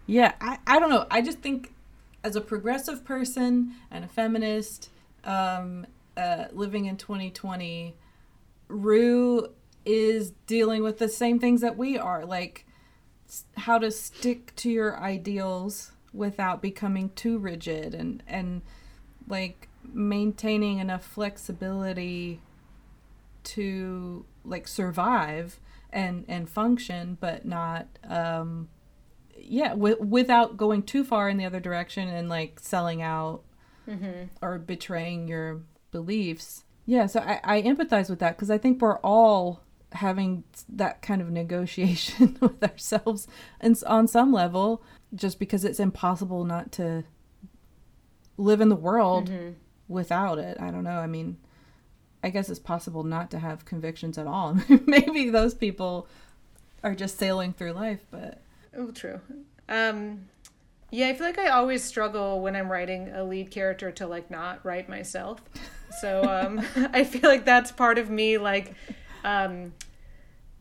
yeah 0.05 0.33
I, 0.41 0.57
I 0.67 0.79
don't 0.79 0.89
know. 0.89 1.05
I 1.09 1.21
just 1.21 1.39
think 1.39 1.73
as 2.23 2.35
a 2.35 2.41
progressive 2.41 3.05
person 3.05 3.73
and 3.91 4.03
a 4.03 4.07
feminist 4.07 4.89
um 5.23 5.85
uh 6.17 6.45
living 6.51 6.85
in 6.85 6.97
2020 6.97 7.95
rue 8.67 9.47
is 9.85 10.31
dealing 10.47 10.83
with 10.83 10.97
the 10.99 11.07
same 11.09 11.39
things 11.39 11.61
that 11.61 11.77
we 11.77 11.97
are 11.97 12.25
like 12.25 12.65
how 13.57 13.77
to 13.77 13.89
stick 13.91 14.55
to 14.55 14.69
your 14.69 14.97
ideals 14.99 15.91
without 16.13 16.61
becoming 16.61 17.09
too 17.15 17.37
rigid 17.37 17.93
and 17.93 18.23
and 18.27 18.61
like 19.27 19.67
maintaining 19.83 20.79
enough 20.79 21.05
flexibility 21.05 22.41
to 23.43 24.25
like 24.43 24.67
survive 24.67 25.59
and 25.91 26.25
and 26.27 26.49
function 26.49 27.17
but 27.19 27.45
not 27.45 27.87
um 28.07 28.67
yeah 29.37 29.69
w- 29.69 30.01
without 30.01 30.57
going 30.57 30.83
too 30.83 31.03
far 31.03 31.29
in 31.29 31.37
the 31.37 31.45
other 31.45 31.59
direction 31.59 32.07
and 32.07 32.29
like 32.29 32.59
selling 32.59 33.01
out 33.01 33.41
or 34.41 34.59
betraying 34.59 35.27
your 35.27 35.61
beliefs. 35.91 36.63
Yeah 36.85 37.05
so 37.07 37.19
i, 37.21 37.39
I 37.43 37.61
empathize 37.61 38.09
with 38.09 38.19
that 38.19 38.35
because 38.35 38.51
i 38.51 38.57
think 38.57 38.81
we're 38.81 38.99
all 38.99 39.61
having 39.93 40.43
that 40.67 41.01
kind 41.01 41.21
of 41.21 41.31
negotiation 41.31 42.37
with 42.41 42.63
ourselves 42.63 43.27
and 43.59 43.81
on 43.87 44.07
some 44.07 44.31
level 44.31 44.83
just 45.15 45.39
because 45.39 45.65
it's 45.65 45.79
impossible 45.79 46.43
not 46.43 46.71
to 46.73 47.03
live 48.37 48.61
in 48.61 48.69
the 48.69 48.75
world 48.75 49.29
without 49.87 50.37
it 50.39 50.57
i 50.59 50.69
don't 50.71 50.83
know 50.83 50.97
i 50.99 51.07
mean 51.07 51.37
I 52.23 52.29
guess 52.29 52.49
it's 52.49 52.59
possible 52.59 53.03
not 53.03 53.31
to 53.31 53.39
have 53.39 53.65
convictions 53.65 54.17
at 54.17 54.27
all. 54.27 54.57
Maybe 54.85 55.29
those 55.29 55.53
people 55.53 56.07
are 56.83 56.93
just 56.93 57.17
sailing 57.17 57.53
through 57.53 57.73
life, 57.73 58.01
but 58.11 58.41
Oh, 58.75 58.91
true. 58.91 59.19
Um, 59.67 60.27
yeah, 60.91 61.07
I 61.07 61.13
feel 61.13 61.25
like 61.25 61.39
I 61.39 61.47
always 61.49 61.83
struggle 61.83 62.41
when 62.41 62.55
I'm 62.55 62.71
writing 62.71 63.09
a 63.09 63.23
lead 63.23 63.51
character 63.51 63.91
to 63.93 64.07
like 64.07 64.29
not 64.29 64.63
write 64.65 64.89
myself. 64.89 65.41
So 66.01 66.23
um, 66.23 66.61
I 66.93 67.03
feel 67.03 67.29
like 67.29 67.45
that's 67.45 67.71
part 67.71 67.97
of 67.97 68.09
me, 68.09 68.37
like 68.37 68.73
um, 69.23 69.73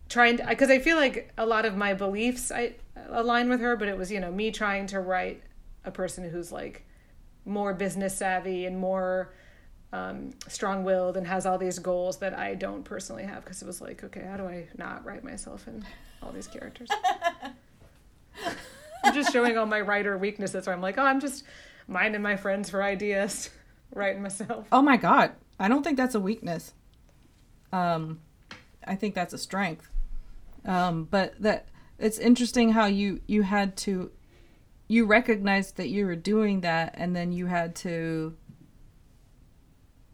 trying 0.09 0.37
to, 0.39 0.47
because 0.47 0.71
I 0.71 0.79
feel 0.79 0.97
like 0.97 1.33
a 1.37 1.47
lot 1.47 1.65
of 1.65 1.77
my 1.77 1.95
beliefs 1.95 2.53
I 2.53 2.75
align 3.09 3.49
with 3.49 3.61
her, 3.61 3.77
but 3.77 3.89
it 3.89 3.97
was 3.97 4.11
you 4.11 4.21
know 4.21 4.31
me 4.31 4.51
trying 4.51 4.87
to 4.89 5.01
write 5.01 5.43
a 5.85 5.91
person 5.91 6.29
who's 6.29 6.53
like 6.53 6.85
more 7.45 7.73
business 7.73 8.17
savvy 8.17 8.67
and 8.67 8.79
more 8.79 9.33
um, 9.93 10.31
strong-willed 10.49 11.17
and 11.17 11.27
has 11.27 11.47
all 11.47 11.57
these 11.57 11.79
goals 11.79 12.19
that 12.19 12.39
I 12.39 12.55
don't 12.55 12.85
personally 12.85 13.25
have 13.25 13.43
because 13.43 13.63
it 13.63 13.67
was 13.67 13.81
like, 13.81 14.05
okay, 14.05 14.23
how 14.29 14.37
do 14.37 14.45
I 14.45 14.69
not 14.77 15.05
write 15.05 15.25
myself 15.25 15.67
in 15.67 15.85
all 16.23 16.31
these 16.31 16.47
characters? 16.47 16.91
I'm 19.05 19.15
just 19.15 19.33
showing 19.33 19.57
all 19.57 19.67
my 19.67 19.81
writer 19.81 20.19
weaknesses. 20.19 20.67
Where 20.67 20.75
I'm 20.75 20.83
like, 20.83 20.99
oh, 20.99 21.05
I'm 21.05 21.21
just 21.21 21.45
minding 21.87 22.21
my 22.21 22.37
friends 22.37 22.69
for 22.69 22.83
ideas, 22.83 23.51
writing 23.95 24.23
myself. 24.23 24.67
oh 24.71 24.83
my 24.83 24.97
god, 24.97 25.33
I 25.59 25.69
don't 25.69 25.83
think 25.83 25.97
that's 25.97 26.15
a 26.15 26.21
weakness. 26.21 26.75
Um, 27.73 28.21
I 28.87 28.95
think 28.95 29.15
that's 29.15 29.33
a 29.33 29.39
strength. 29.39 29.89
Um, 30.65 31.05
but 31.05 31.41
that 31.41 31.69
it's 31.99 32.19
interesting 32.19 32.73
how 32.73 32.87
you 32.87 33.21
you 33.27 33.43
had 33.43 33.77
to 33.79 34.11
you 34.89 35.05
recognized 35.05 35.77
that 35.77 35.89
you 35.89 36.07
were 36.07 36.17
doing 36.17 36.63
that, 36.63 36.95
and 36.97 37.15
then 37.15 37.31
you 37.33 37.47
had 37.47 37.75
to 37.77 38.35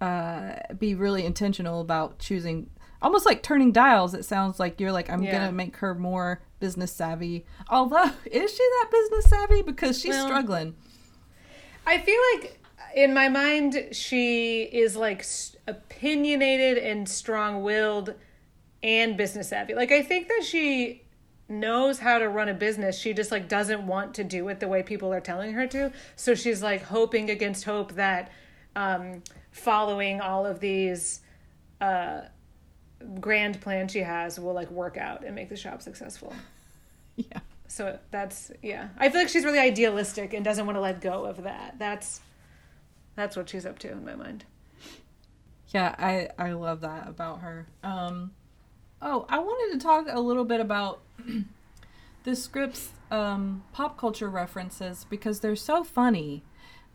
uh, 0.00 0.54
be 0.78 0.94
really 0.94 1.24
intentional 1.24 1.80
about 1.80 2.18
choosing 2.18 2.68
almost 3.00 3.26
like 3.26 3.42
turning 3.42 3.70
dials 3.70 4.14
it 4.14 4.24
sounds 4.24 4.58
like 4.58 4.80
you're 4.80 4.92
like 4.92 5.10
i'm 5.10 5.22
Yeah. 5.22 5.32
gonna 5.32 5.52
make 5.52 5.76
her 5.78 5.94
more 5.94 6.42
business 6.58 6.90
savvy 6.92 7.44
although 7.68 8.10
is 8.30 8.50
she 8.50 8.56
that 8.80 8.88
business 8.90 9.26
savvy 9.26 9.62
because 9.62 10.00
she's 10.00 10.10
Well- 10.14 10.26
struggling 10.26 10.74
I 11.86 11.98
feel 11.98 12.18
like 12.34 12.58
in 12.96 13.12
my 13.12 13.28
mind, 13.28 13.88
she 13.92 14.62
is 14.62 14.96
like 14.96 15.22
opinionated 15.68 16.78
and 16.78 17.06
strong 17.06 17.62
willed 17.62 18.14
and 18.82 19.18
business 19.18 19.50
savvy. 19.50 19.74
Like, 19.74 19.92
I 19.92 20.00
think 20.02 20.28
that 20.28 20.44
she 20.46 21.02
knows 21.48 21.98
how 21.98 22.18
to 22.18 22.28
run 22.28 22.48
a 22.48 22.54
business. 22.54 22.98
She 22.98 23.12
just 23.12 23.30
like 23.30 23.48
doesn't 23.48 23.86
want 23.86 24.14
to 24.14 24.24
do 24.24 24.48
it 24.48 24.60
the 24.60 24.68
way 24.68 24.82
people 24.82 25.12
are 25.12 25.20
telling 25.20 25.52
her 25.52 25.66
to. 25.68 25.92
So 26.16 26.34
she's 26.34 26.62
like 26.62 26.82
hoping 26.82 27.30
against 27.30 27.64
hope 27.64 27.92
that 27.92 28.32
um, 28.76 29.22
following 29.50 30.20
all 30.20 30.46
of 30.46 30.60
these 30.60 31.20
uh, 31.80 32.22
grand 33.20 33.60
plans 33.60 33.92
she 33.92 34.00
has 34.00 34.40
will 34.40 34.54
like 34.54 34.70
work 34.70 34.96
out 34.96 35.24
and 35.24 35.34
make 35.34 35.48
the 35.48 35.56
shop 35.56 35.82
successful. 35.82 36.32
yeah 37.16 37.40
So 37.66 37.98
that's 38.10 38.52
yeah. 38.62 38.88
I 38.98 39.08
feel 39.08 39.20
like 39.20 39.28
she's 39.28 39.44
really 39.44 39.58
idealistic 39.58 40.32
and 40.32 40.44
doesn't 40.44 40.64
want 40.66 40.76
to 40.76 40.80
let 40.80 41.00
go 41.00 41.24
of 41.24 41.42
that. 41.42 41.76
That's 41.78 42.20
that's 43.16 43.36
what 43.36 43.48
she's 43.48 43.66
up 43.66 43.78
to 43.80 43.90
in 43.90 44.04
my 44.04 44.14
mind. 44.14 44.44
Yeah, 45.68 45.94
I 45.98 46.28
I 46.38 46.52
love 46.52 46.82
that 46.82 47.08
about 47.08 47.40
her. 47.40 47.66
Um, 47.82 48.32
oh, 49.02 49.26
I 49.28 49.38
wanted 49.40 49.78
to 49.78 49.84
talk 49.84 50.06
a 50.08 50.20
little 50.20 50.44
bit 50.44 50.60
about 50.60 51.00
the 52.24 52.36
script's 52.36 52.90
um, 53.10 53.64
pop 53.72 53.98
culture 53.98 54.28
references 54.28 55.06
because 55.08 55.40
they're 55.40 55.56
so 55.56 55.84
funny, 55.84 56.42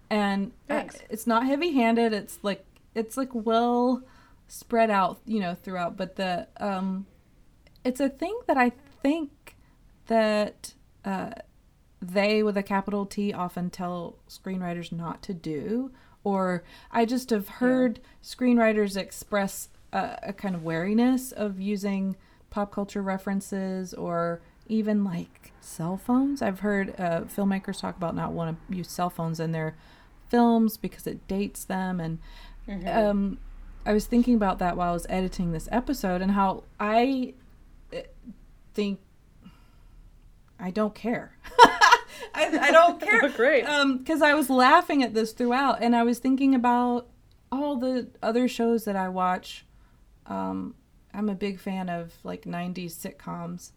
and 0.09 0.51
Thanks. 0.67 0.99
it's 1.09 1.27
not 1.27 1.45
heavy-handed. 1.45 2.13
It's 2.13 2.39
like 2.41 2.65
it's 2.95 3.17
like 3.17 3.29
well 3.33 4.03
spread 4.47 4.89
out, 4.89 5.19
you 5.25 5.39
know, 5.39 5.55
throughout. 5.55 5.95
But 5.95 6.15
the 6.15 6.47
um, 6.57 7.05
it's 7.83 7.99
a 7.99 8.09
thing 8.09 8.37
that 8.47 8.57
I 8.57 8.71
think 9.01 9.55
that 10.07 10.73
uh, 11.05 11.31
they 12.01 12.43
with 12.43 12.57
a 12.57 12.63
capital 12.63 13.05
T 13.05 13.33
often 13.33 13.69
tell 13.69 14.17
screenwriters 14.27 14.91
not 14.91 15.21
to 15.23 15.33
do. 15.33 15.91
Or 16.23 16.63
I 16.91 17.05
just 17.05 17.29
have 17.29 17.47
heard 17.47 18.01
screenwriters 18.21 18.97
express 18.97 19.69
a, 19.93 20.19
a 20.23 20.33
kind 20.33 20.53
of 20.53 20.63
wariness 20.63 21.31
of 21.31 21.61
using 21.61 22.17
pop 22.49 22.71
culture 22.71 23.01
references 23.01 23.93
or 23.93 24.41
even 24.67 25.03
like 25.03 25.51
cell 25.61 25.97
phones. 25.97 26.41
I've 26.41 26.59
heard 26.59 26.93
uh, 26.99 27.21
filmmakers 27.21 27.79
talk 27.79 27.97
about 27.97 28.15
not 28.15 28.31
want 28.31 28.57
to 28.69 28.75
use 28.75 28.89
cell 28.89 29.09
phones 29.09 29.39
in 29.39 29.51
their 29.51 29.75
films 30.29 30.77
because 30.77 31.07
it 31.07 31.27
dates 31.27 31.63
them. 31.65 31.99
And 31.99 32.19
um, 32.87 33.39
I 33.85 33.93
was 33.93 34.05
thinking 34.05 34.35
about 34.35 34.59
that 34.59 34.77
while 34.77 34.91
I 34.91 34.93
was 34.93 35.07
editing 35.09 35.51
this 35.51 35.67
episode 35.71 36.21
and 36.21 36.31
how 36.31 36.63
I 36.79 37.33
uh, 37.93 38.01
think 38.73 38.99
I 40.59 40.71
don't 40.71 40.93
care. 40.93 41.37
I, 42.35 42.57
I 42.59 42.71
don't 42.71 43.01
care. 43.01 43.29
Great. 43.29 43.63
Um, 43.63 43.97
because 43.97 44.21
I 44.21 44.33
was 44.33 44.49
laughing 44.49 45.03
at 45.03 45.13
this 45.13 45.31
throughout, 45.31 45.81
and 45.81 45.95
I 45.95 46.03
was 46.03 46.19
thinking 46.19 46.53
about 46.53 47.07
all 47.51 47.77
the 47.77 48.09
other 48.21 48.47
shows 48.47 48.85
that 48.85 48.95
I 48.95 49.09
watch. 49.09 49.65
Um, 50.27 50.75
I'm 51.13 51.29
a 51.29 51.35
big 51.35 51.59
fan 51.59 51.89
of 51.89 52.13
like 52.23 52.43
'90s 52.43 52.93
sitcoms, 52.93 53.71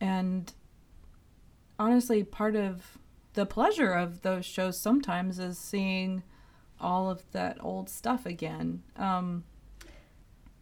and 0.00 0.52
honestly, 1.78 2.22
part 2.22 2.56
of 2.56 2.98
the 3.34 3.46
pleasure 3.46 3.92
of 3.92 4.22
those 4.22 4.44
shows 4.44 4.78
sometimes 4.78 5.38
is 5.38 5.58
seeing 5.58 6.22
all 6.80 7.08
of 7.10 7.22
that 7.32 7.56
old 7.60 7.88
stuff 7.88 8.26
again. 8.26 8.82
Um, 8.96 9.44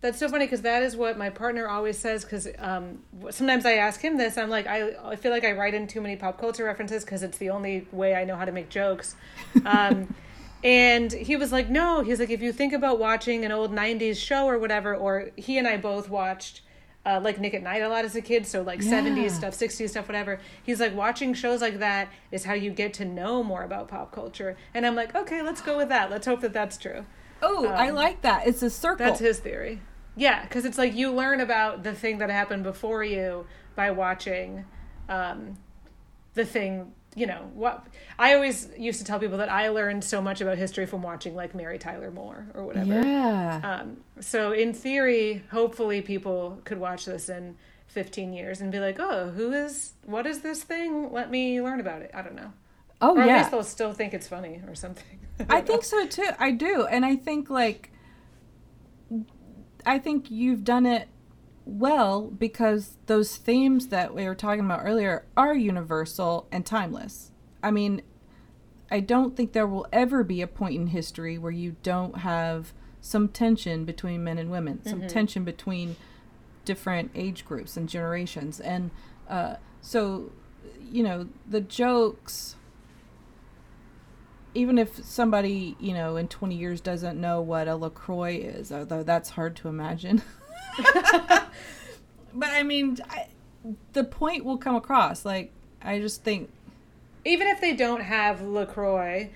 That's 0.01 0.19
so 0.19 0.29
funny 0.29 0.47
because 0.47 0.63
that 0.63 0.83
is 0.83 0.97
what 0.97 1.19
my 1.19 1.31
partner 1.31 1.69
always 1.69 1.99
says. 1.99 2.25
Because 2.25 2.49
um, 2.59 3.03
sometimes 3.31 3.67
I 3.67 3.75
ask 3.75 4.01
him 4.01 4.17
this. 4.17 4.39
I'm 4.39 4.51
like, 4.51 4.67
I, 4.67 4.93
I 5.05 5.17
feel 5.17 5.33
like 5.33 5.45
I 5.45 5.53
write 5.53 5.75
in 5.75 5.87
too 5.87 6.01
many 6.01 6.17
pop 6.17 6.39
culture 6.39 6.65
references 6.65 7.05
because 7.05 7.23
it's 7.23 7.39
the 7.39 7.51
only 7.51 7.87
way 7.91 8.15
I 8.15 8.25
know 8.25 8.37
how 8.37 8.45
to 8.45 8.53
make 8.53 8.69
jokes. 8.69 9.17
Um, 9.65 10.15
and 10.63 11.11
he 11.13 11.37
was 11.37 11.53
like, 11.53 11.69
no. 11.71 12.03
He's 12.03 12.21
like, 12.21 12.31
if 12.31 12.43
you 12.43 12.53
think 12.53 12.73
about 12.73 12.99
watching 12.99 13.45
an 13.45 13.53
old 13.53 13.73
'90s 13.73 14.17
show 14.17 14.47
or 14.47 14.59
whatever, 14.59 14.95
or 14.95 15.31
he 15.37 15.59
and 15.59 15.67
I 15.67 15.77
both 15.77 16.09
watched. 16.09 16.63
Uh, 17.07 17.19
like 17.19 17.41
Nick 17.41 17.55
at 17.55 17.63
Nite 17.63 17.81
a 17.81 17.89
lot 17.89 18.05
as 18.05 18.15
a 18.15 18.21
kid, 18.21 18.47
so 18.47 18.61
like 18.61 18.83
Yeah. 18.83 19.01
70s 19.01 19.31
stuff, 19.31 19.55
60s 19.55 19.89
stuff, 19.89 20.07
whatever. 20.07 20.39
He's 20.63 20.81
like, 20.81 20.95
watching 20.95 21.33
shows 21.33 21.63
like 21.63 21.79
that 21.79 22.11
is 22.31 22.45
how 22.45 22.53
you 22.53 22.71
get 22.71 22.93
to 22.95 23.07
know 23.07 23.43
more 23.43 23.63
about 23.63 23.89
pop 23.89 24.13
culture. 24.13 24.55
And 24.75 24.85
I'm 24.85 24.95
like, 24.95 25.15
okay, 25.15 25.41
let's 25.41 25.63
go 25.63 25.79
with 25.79 25.89
that. 25.89 26.11
Let's 26.11 26.27
hope 26.27 26.43
that 26.43 26.53
that's 26.53 26.77
true. 26.77 27.07
oh, 27.41 27.67
I 27.69 27.89
Um, 27.89 27.95
like 27.95 28.21
that. 28.21 28.47
It's 28.47 28.63
a 28.63 28.69
circle. 28.69 29.07
That's 29.07 29.19
his 29.19 29.39
theory. 29.39 29.81
Yeah, 30.15 30.43
because 30.43 30.67
it's 30.67 30.77
like 30.77 30.95
you 30.95 31.11
learn 31.11 31.41
about 31.41 31.85
the 31.85 31.95
thing 31.95 32.19
that 32.19 32.29
happened 32.29 32.65
before 32.65 33.03
you 33.03 33.47
by 33.75 33.91
watching 33.93 34.67
um, 35.09 35.57
the 36.35 36.45
thing. 36.45 36.93
You 37.17 37.27
know 37.27 37.51
what? 37.55 37.85
I 38.19 38.35
always 38.35 38.69
used 38.79 39.01
to 39.01 39.05
tell 39.05 39.19
people 39.19 39.39
that 39.39 39.51
I 39.51 39.69
learned 39.71 40.05
so 40.05 40.23
much 40.23 40.41
about 40.41 40.59
history 40.59 40.87
from 40.87 41.03
watching 41.03 41.35
like 41.35 41.55
Mary 41.55 41.79
Tyler 41.79 42.11
Moore 42.13 42.47
or 42.55 42.65
whatever. 42.65 43.03
Yeah. 43.03 43.61
Um, 43.81 43.97
so 44.21 44.53
in 44.53 44.73
theory, 44.73 45.43
hopefully 45.51 46.03
people 46.03 46.61
could 46.65 46.79
watch 46.79 47.07
this 47.07 47.29
in 47.29 47.57
15 47.89 48.33
years 48.33 48.61
and 48.61 48.71
be 48.71 48.79
like, 48.79 48.99
"Oh, 49.01 49.31
who 49.31 49.53
is? 49.53 49.95
What 50.05 50.25
is 50.27 50.41
this 50.43 50.63
thing? 50.63 51.13
Let 51.13 51.31
me 51.31 51.61
learn 51.61 51.81
about 51.81 52.03
it." 52.03 52.13
I 52.15 52.23
don't 52.23 52.37
know. 52.37 52.53
oh 53.01 53.17
or 53.17 53.23
at 53.23 53.39
least 53.39 53.51
they'll 53.51 53.65
still 53.65 53.93
think 53.93 54.15
it's 54.15 54.29
funny 54.29 54.63
or 54.69 54.77
something. 54.77 55.19
I 55.49 55.63
don't 55.63 55.67
think 55.67 55.85
so 55.85 56.07
too. 56.07 56.31
I 56.39 56.53
do. 56.53 56.87
And 56.87 57.05
I 57.05 57.17
think 57.17 57.51
like 57.51 57.91
I 59.85 59.99
think 59.99 60.31
you've 60.31 60.63
done 60.65 60.87
it 60.87 61.09
well 61.65 62.23
because 62.23 62.97
those 63.07 63.37
themes 63.37 63.89
that 63.89 64.15
we 64.15 64.25
were 64.25 64.35
talking 64.35 64.65
about 64.65 64.81
earlier 64.85 65.27
are 65.37 65.55
universal 65.55 66.47
and 66.51 66.65
timeless. 66.65 67.31
I 67.63 67.71
mean, 67.71 68.03
I 68.91 69.01
don't 69.01 69.37
think 69.37 69.53
there 69.53 69.67
will 69.67 69.87
ever 69.93 70.25
be 70.25 70.43
a 70.43 70.47
point 70.47 70.75
in 70.75 70.87
history 70.89 71.39
where 71.39 71.53
you 71.53 71.77
don't 71.83 72.19
have 72.19 72.73
some 73.01 73.29
tension 73.29 73.85
between 73.85 74.25
men 74.25 74.39
and 74.39 74.51
women, 74.51 74.85
some 74.85 75.07
tension 75.07 75.45
between 75.45 75.97
different 76.65 77.11
age 77.15 77.45
groups 77.45 77.77
and 77.77 77.89
generations. 77.89 78.61
And 78.61 78.91
uh, 79.29 79.57
so, 79.81 80.33
you 80.91 81.03
know, 81.03 81.29
the 81.49 81.61
jokes 81.61 82.57
even 84.53 84.79
if 84.79 85.05
somebody 85.05 85.77
you 85.79 85.95
know 85.95 86.17
in 86.17 86.27
20 86.27 86.57
years 86.57 86.81
doesn't 86.81 87.21
know 87.21 87.41
what 87.41 87.69
a 87.69 87.77
lacroix 87.77 88.35
is 88.35 88.73
although 88.73 89.05
that's 89.05 89.31
hard 89.31 89.55
to 89.55 89.69
imagine 89.69 90.21
but 92.35 92.49
i 92.51 92.63
mean 92.63 92.97
I, 93.09 93.27
the 93.93 94.05
point 94.05 94.45
will 94.45 94.59
come 94.59 94.75
across 94.77 95.25
like 95.25 95.53
i 95.83 95.99
just 95.99 96.25
think 96.25 96.51
even 97.25 97.49
if 97.49 97.61
they 97.61 97.75
don't 97.75 98.01
have 98.01 98.41
Lacroix 98.41 99.31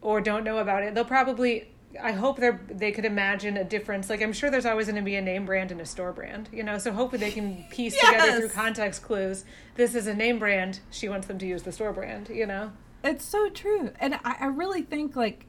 or 0.00 0.20
don't 0.20 0.44
know 0.44 0.58
about 0.58 0.82
it, 0.82 0.94
they'll 0.94 1.04
probably. 1.04 1.68
I 2.02 2.12
hope 2.12 2.38
they 2.38 2.50
they 2.68 2.92
could 2.92 3.04
imagine 3.06 3.56
a 3.56 3.64
difference. 3.64 4.10
Like 4.10 4.20
I'm 4.22 4.32
sure 4.32 4.50
there's 4.50 4.66
always 4.66 4.86
going 4.86 4.96
to 4.96 5.02
be 5.02 5.16
a 5.16 5.22
name 5.22 5.46
brand 5.46 5.72
and 5.72 5.80
a 5.80 5.86
store 5.86 6.12
brand, 6.12 6.48
you 6.52 6.62
know. 6.62 6.78
So 6.78 6.92
hopefully 6.92 7.20
they 7.20 7.30
can 7.30 7.64
piece 7.70 7.98
together 8.04 8.40
through 8.40 8.50
context 8.50 9.02
clues. 9.02 9.44
This 9.76 9.94
is 9.94 10.06
a 10.06 10.14
name 10.14 10.38
brand. 10.38 10.80
She 10.90 11.08
wants 11.08 11.26
them 11.26 11.38
to 11.38 11.46
use 11.46 11.62
the 11.62 11.72
store 11.72 11.92
brand, 11.92 12.28
you 12.28 12.46
know. 12.46 12.72
it's 13.04 13.24
so 13.24 13.48
true 13.48 13.92
and 14.00 14.14
i, 14.24 14.36
I 14.40 14.46
really 14.46 14.82
think 14.82 15.14
like 15.14 15.46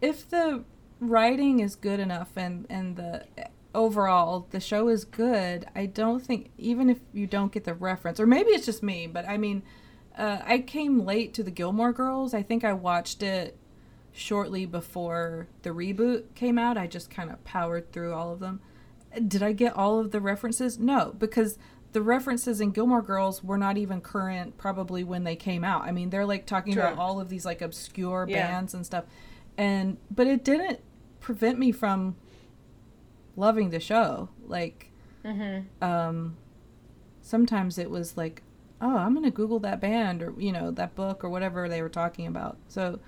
if 0.00 0.28
the 0.28 0.64
writing 1.00 1.60
is 1.60 1.76
good 1.76 2.00
enough 2.00 2.30
and 2.36 2.66
and 2.68 2.96
the 2.96 3.24
overall 3.76 4.46
the 4.50 4.58
show 4.60 4.88
is 4.88 5.04
good. 5.04 5.66
I 5.76 5.86
don't 5.86 6.24
think 6.24 6.50
even 6.58 6.88
if 6.90 6.98
you 7.12 7.26
don't 7.26 7.52
get 7.52 7.64
the 7.64 7.74
reference 7.74 8.18
or 8.18 8.26
maybe 8.26 8.50
it's 8.50 8.66
just 8.66 8.82
me 8.82 9.06
but 9.06 9.28
i 9.28 9.36
mean 9.36 9.62
uh, 10.18 10.38
i 10.44 10.58
came 10.58 11.04
late 11.04 11.34
to 11.34 11.42
the 11.42 11.50
gilmore 11.50 11.92
girls. 11.92 12.32
I 12.34 12.42
think 12.42 12.64
i 12.64 12.72
watched 12.72 13.22
it 13.22 13.56
shortly 14.12 14.64
before 14.64 15.46
the 15.62 15.70
reboot 15.70 16.34
came 16.34 16.58
out. 16.58 16.78
I 16.78 16.86
just 16.86 17.10
kind 17.10 17.30
of 17.30 17.44
powered 17.44 17.92
through 17.92 18.14
all 18.14 18.32
of 18.32 18.40
them. 18.40 18.60
Did 19.28 19.42
i 19.42 19.52
get 19.52 19.76
all 19.76 20.00
of 20.00 20.10
the 20.10 20.20
references? 20.20 20.78
No 20.78 21.14
because 21.18 21.58
the 21.92 22.02
references 22.02 22.60
in 22.60 22.70
gilmore 22.72 23.02
girls 23.02 23.44
were 23.44 23.58
not 23.58 23.76
even 23.78 24.00
current 24.00 24.56
probably 24.58 25.04
when 25.04 25.24
they 25.24 25.36
came 25.36 25.64
out. 25.64 25.82
I 25.82 25.92
mean 25.92 26.08
they're 26.10 26.26
like 26.26 26.46
talking 26.46 26.72
True. 26.72 26.82
about 26.82 26.98
all 26.98 27.20
of 27.20 27.28
these 27.28 27.44
like 27.44 27.60
obscure 27.62 28.26
Yeah. 28.28 28.46
bands 28.48 28.72
and 28.74 28.84
stuff. 28.86 29.04
And 29.58 29.98
but 30.10 30.26
it 30.26 30.44
didn't 30.44 30.80
prevent 31.20 31.58
me 31.58 31.72
from 31.72 32.16
loving 33.36 33.70
the 33.70 33.80
show 33.80 34.28
like 34.46 34.90
Mm-hmm. 35.24 35.84
um 35.84 36.36
sometimes 37.20 37.78
it 37.78 37.90
was 37.90 38.16
like 38.16 38.42
oh 38.80 38.96
i'm 38.96 39.12
gonna 39.14 39.30
google 39.30 39.58
that 39.60 39.80
band 39.80 40.22
or 40.22 40.32
you 40.38 40.52
know 40.52 40.70
that 40.70 40.94
book 40.94 41.24
or 41.24 41.28
whatever 41.28 41.68
they 41.68 41.82
were 41.82 41.88
talking 41.88 42.28
about 42.28 42.56
so 42.68 43.00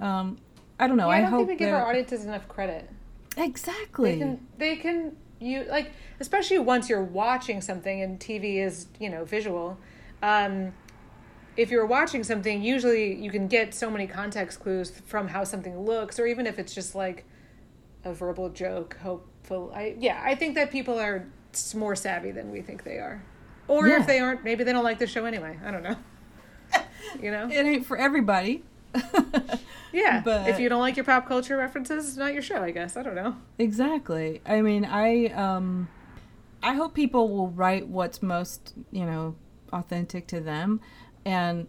um 0.00 0.36
i 0.78 0.86
don't 0.86 0.96
know 0.98 1.08
yeah, 1.10 1.14
i, 1.16 1.18
I 1.18 1.20
don't 1.22 1.30
hope 1.30 1.46
think 1.46 1.60
we 1.60 1.64
give 1.64 1.72
our 1.74 1.80
they're- 1.80 1.88
audiences 1.88 2.24
enough 2.26 2.46
credit. 2.48 2.90
exactly 3.38 4.12
They 4.12 4.18
can 4.18 4.46
they 4.58 4.76
can 4.76 5.16
you 5.40 5.64
like 5.68 5.92
especially 6.20 6.58
once 6.58 6.88
you're 6.90 7.02
watching 7.02 7.60
something 7.60 8.02
and 8.02 8.18
TV 8.20 8.56
is 8.64 8.86
you 9.00 9.10
know 9.10 9.24
visual. 9.24 9.76
Um, 10.22 10.72
if 11.56 11.70
you're 11.70 11.84
watching 11.86 12.24
something, 12.24 12.62
usually 12.62 13.14
you 13.14 13.30
can 13.30 13.46
get 13.48 13.74
so 13.74 13.90
many 13.90 14.06
context 14.06 14.60
clues 14.60 14.90
from 15.04 15.28
how 15.28 15.44
something 15.44 15.78
looks, 15.80 16.18
or 16.18 16.26
even 16.26 16.46
if 16.46 16.58
it's 16.58 16.74
just 16.74 16.94
like 16.94 17.24
a 18.04 18.12
verbal 18.12 18.48
joke. 18.50 18.96
Hopeful, 19.02 19.72
I 19.74 19.96
yeah, 19.98 20.20
I 20.24 20.34
think 20.34 20.54
that 20.56 20.70
people 20.70 20.98
are 20.98 21.26
more 21.74 21.94
savvy 21.96 22.30
than 22.30 22.50
we 22.50 22.60
think 22.62 22.84
they 22.84 22.98
are, 22.98 23.22
or 23.68 23.88
Yeah. 23.88 24.00
if 24.00 24.06
they 24.06 24.18
aren't, 24.20 24.44
maybe 24.44 24.64
they 24.64 24.72
don't 24.72 24.84
like 24.84 24.98
the 24.98 25.06
show 25.06 25.24
anyway. 25.24 25.58
I 25.64 25.70
don't 25.70 25.82
know. 25.82 25.96
you 27.22 27.30
know, 27.30 27.48
it 27.48 27.64
ain't 27.66 27.86
for 27.86 27.96
everybody 27.96 28.64
yeah. 29.92 30.22
but- 30.24 30.48
if 30.48 30.58
you 30.58 30.68
don't 30.68 30.80
like 30.80 30.96
your 30.96 31.04
pop 31.04 31.26
culture 31.26 31.56
references, 31.56 32.08
it's 32.08 32.16
not 32.16 32.32
your 32.32 32.42
show. 32.42 32.62
I 32.62 32.70
guess 32.70 32.96
I 32.96 33.02
don't 33.02 33.14
know. 33.14 33.36
Exactly. 33.58 34.40
I 34.46 34.60
mean, 34.62 34.84
I 34.84 35.26
um 35.26 35.88
I 36.62 36.74
hope 36.74 36.94
people 36.94 37.28
will 37.28 37.48
write 37.48 37.88
what's 37.88 38.22
most, 38.22 38.72
you 38.90 39.04
know, 39.04 39.34
authentic 39.72 40.26
to 40.28 40.40
them. 40.40 40.80
And 41.26 41.66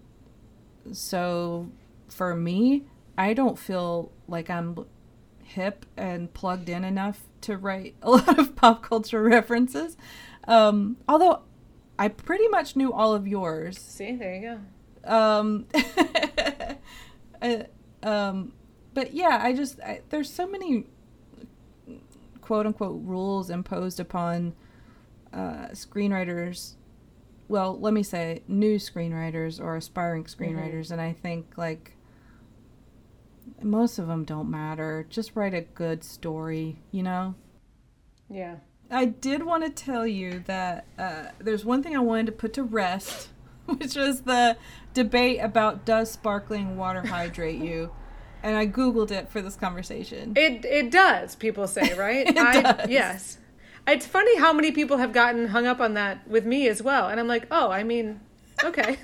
so 0.92 1.70
for 2.08 2.36
me, 2.36 2.84
I 3.18 3.34
don't 3.34 3.58
feel 3.60 4.12
like 4.28 4.50
I'm 4.50 4.86
hip 5.46 5.86
and 5.96 6.34
plugged 6.34 6.70
in 6.70 6.84
enough 6.84 7.22
to 7.42 7.58
write 7.58 7.96
a 8.02 8.10
lot 8.12 8.38
of 8.38 8.56
pop 8.56 8.84
culture 8.84 9.24
references. 9.24 9.98
Um 10.48 10.98
although 11.08 11.42
I 11.98 12.10
pretty 12.10 12.48
much 12.48 12.76
knew 12.76 12.92
all 12.92 13.14
of 13.14 13.28
yours. 13.28 13.80
See, 13.80 14.16
there 14.16 14.36
you 14.36 14.42
go. 14.42 14.60
Um, 15.06 15.68
uh, 17.42 17.64
um, 18.04 18.54
but 18.94 19.14
yeah, 19.14 19.40
I 19.42 19.54
just 19.54 19.80
I, 19.82 20.02
there's 20.10 20.32
so 20.32 20.48
many 20.48 20.86
quote 22.42 22.66
unquote 22.66 23.02
rules 23.04 23.50
imposed 23.50 24.00
upon 24.00 24.56
uh, 25.34 25.70
screenwriters. 25.72 26.74
Well, 27.48 27.80
let 27.80 27.94
me 27.94 28.04
say 28.04 28.42
new 28.48 28.78
screenwriters 28.78 29.62
or 29.62 29.76
aspiring 29.76 30.26
screenwriters, 30.26 30.92
and 30.92 31.00
I 31.00 31.14
think 31.14 31.54
like 31.58 31.95
most 33.62 34.00
of 34.00 34.08
them 34.08 34.24
don't 34.24 34.50
matter. 34.50 35.06
Just 35.10 35.36
write 35.36 35.54
a 35.54 35.62
good 35.62 36.04
story, 36.04 36.78
you 36.92 37.04
know. 37.04 37.36
Yeah. 38.30 38.56
I 38.92 39.06
did 39.06 39.44
want 39.44 39.64
to 39.64 39.70
tell 39.70 40.06
you 40.06 40.44
that 40.46 40.86
uh, 40.98 41.26
there's 41.40 41.66
one 41.66 41.82
thing 41.82 41.96
I 41.96 42.00
wanted 42.00 42.28
to 42.28 42.32
put 42.32 42.54
to 42.54 42.64
rest, 42.64 43.30
which 43.66 43.96
was 43.96 44.22
the 44.22 44.58
debate 44.94 45.40
about 45.42 45.86
does 45.86 46.12
sparkling 46.12 46.78
water 46.78 47.02
hydrate 47.08 47.60
you, 47.62 47.92
and 48.44 48.56
I 48.56 48.68
googled 48.68 49.12
it 49.12 49.30
for 49.30 49.42
this 49.42 49.56
conversation. 49.56 50.34
It 50.36 50.66
it 50.66 50.92
does, 50.92 51.36
people 51.36 51.68
say, 51.68 51.94
right? 51.98 52.28
It 52.28 52.38
I 52.38 52.62
does. 52.62 52.90
yes. 52.90 53.38
It's 53.88 54.08
funny 54.08 54.38
how 54.38 54.52
many 54.52 54.72
people 54.72 54.98
have 54.98 55.14
gotten 55.14 55.48
hung 55.50 55.68
up 55.68 55.80
on 55.80 55.94
that 55.94 56.28
with 56.28 56.46
me 56.46 56.68
as 56.68 56.82
well. 56.82 57.08
And 57.08 57.20
I'm 57.20 57.28
like, 57.28 57.46
"Oh, 57.52 57.70
I 57.72 57.84
mean, 57.84 58.20
okay." 58.64 58.98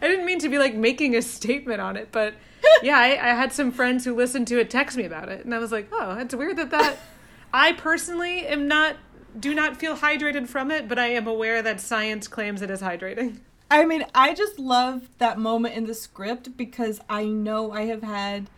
I 0.00 0.08
didn't 0.08 0.26
mean 0.26 0.38
to 0.40 0.48
be 0.48 0.58
like 0.58 0.74
making 0.74 1.14
a 1.16 1.22
statement 1.22 1.80
on 1.80 1.96
it, 1.96 2.08
but 2.12 2.34
yeah, 2.82 2.98
I, 2.98 3.30
I 3.30 3.34
had 3.34 3.52
some 3.52 3.70
friends 3.70 4.04
who 4.04 4.14
listened 4.14 4.46
to 4.48 4.58
it 4.58 4.70
text 4.70 4.96
me 4.96 5.04
about 5.04 5.28
it, 5.28 5.44
and 5.44 5.54
I 5.54 5.58
was 5.58 5.72
like, 5.72 5.88
"Oh, 5.92 6.16
it's 6.18 6.34
weird 6.34 6.56
that 6.56 6.70
that." 6.70 6.98
I 7.52 7.72
personally 7.72 8.46
am 8.46 8.68
not 8.68 8.96
do 9.38 9.54
not 9.54 9.76
feel 9.76 9.96
hydrated 9.96 10.48
from 10.48 10.70
it, 10.70 10.88
but 10.88 10.98
I 10.98 11.08
am 11.08 11.26
aware 11.26 11.62
that 11.62 11.80
science 11.80 12.28
claims 12.28 12.62
it 12.62 12.70
is 12.70 12.80
hydrating. 12.80 13.40
I 13.70 13.84
mean, 13.84 14.04
I 14.14 14.34
just 14.34 14.58
love 14.58 15.08
that 15.18 15.38
moment 15.38 15.74
in 15.74 15.86
the 15.86 15.94
script 15.94 16.56
because 16.56 17.00
I 17.08 17.24
know 17.24 17.72
I 17.72 17.82
have 17.86 18.02
had 18.02 18.48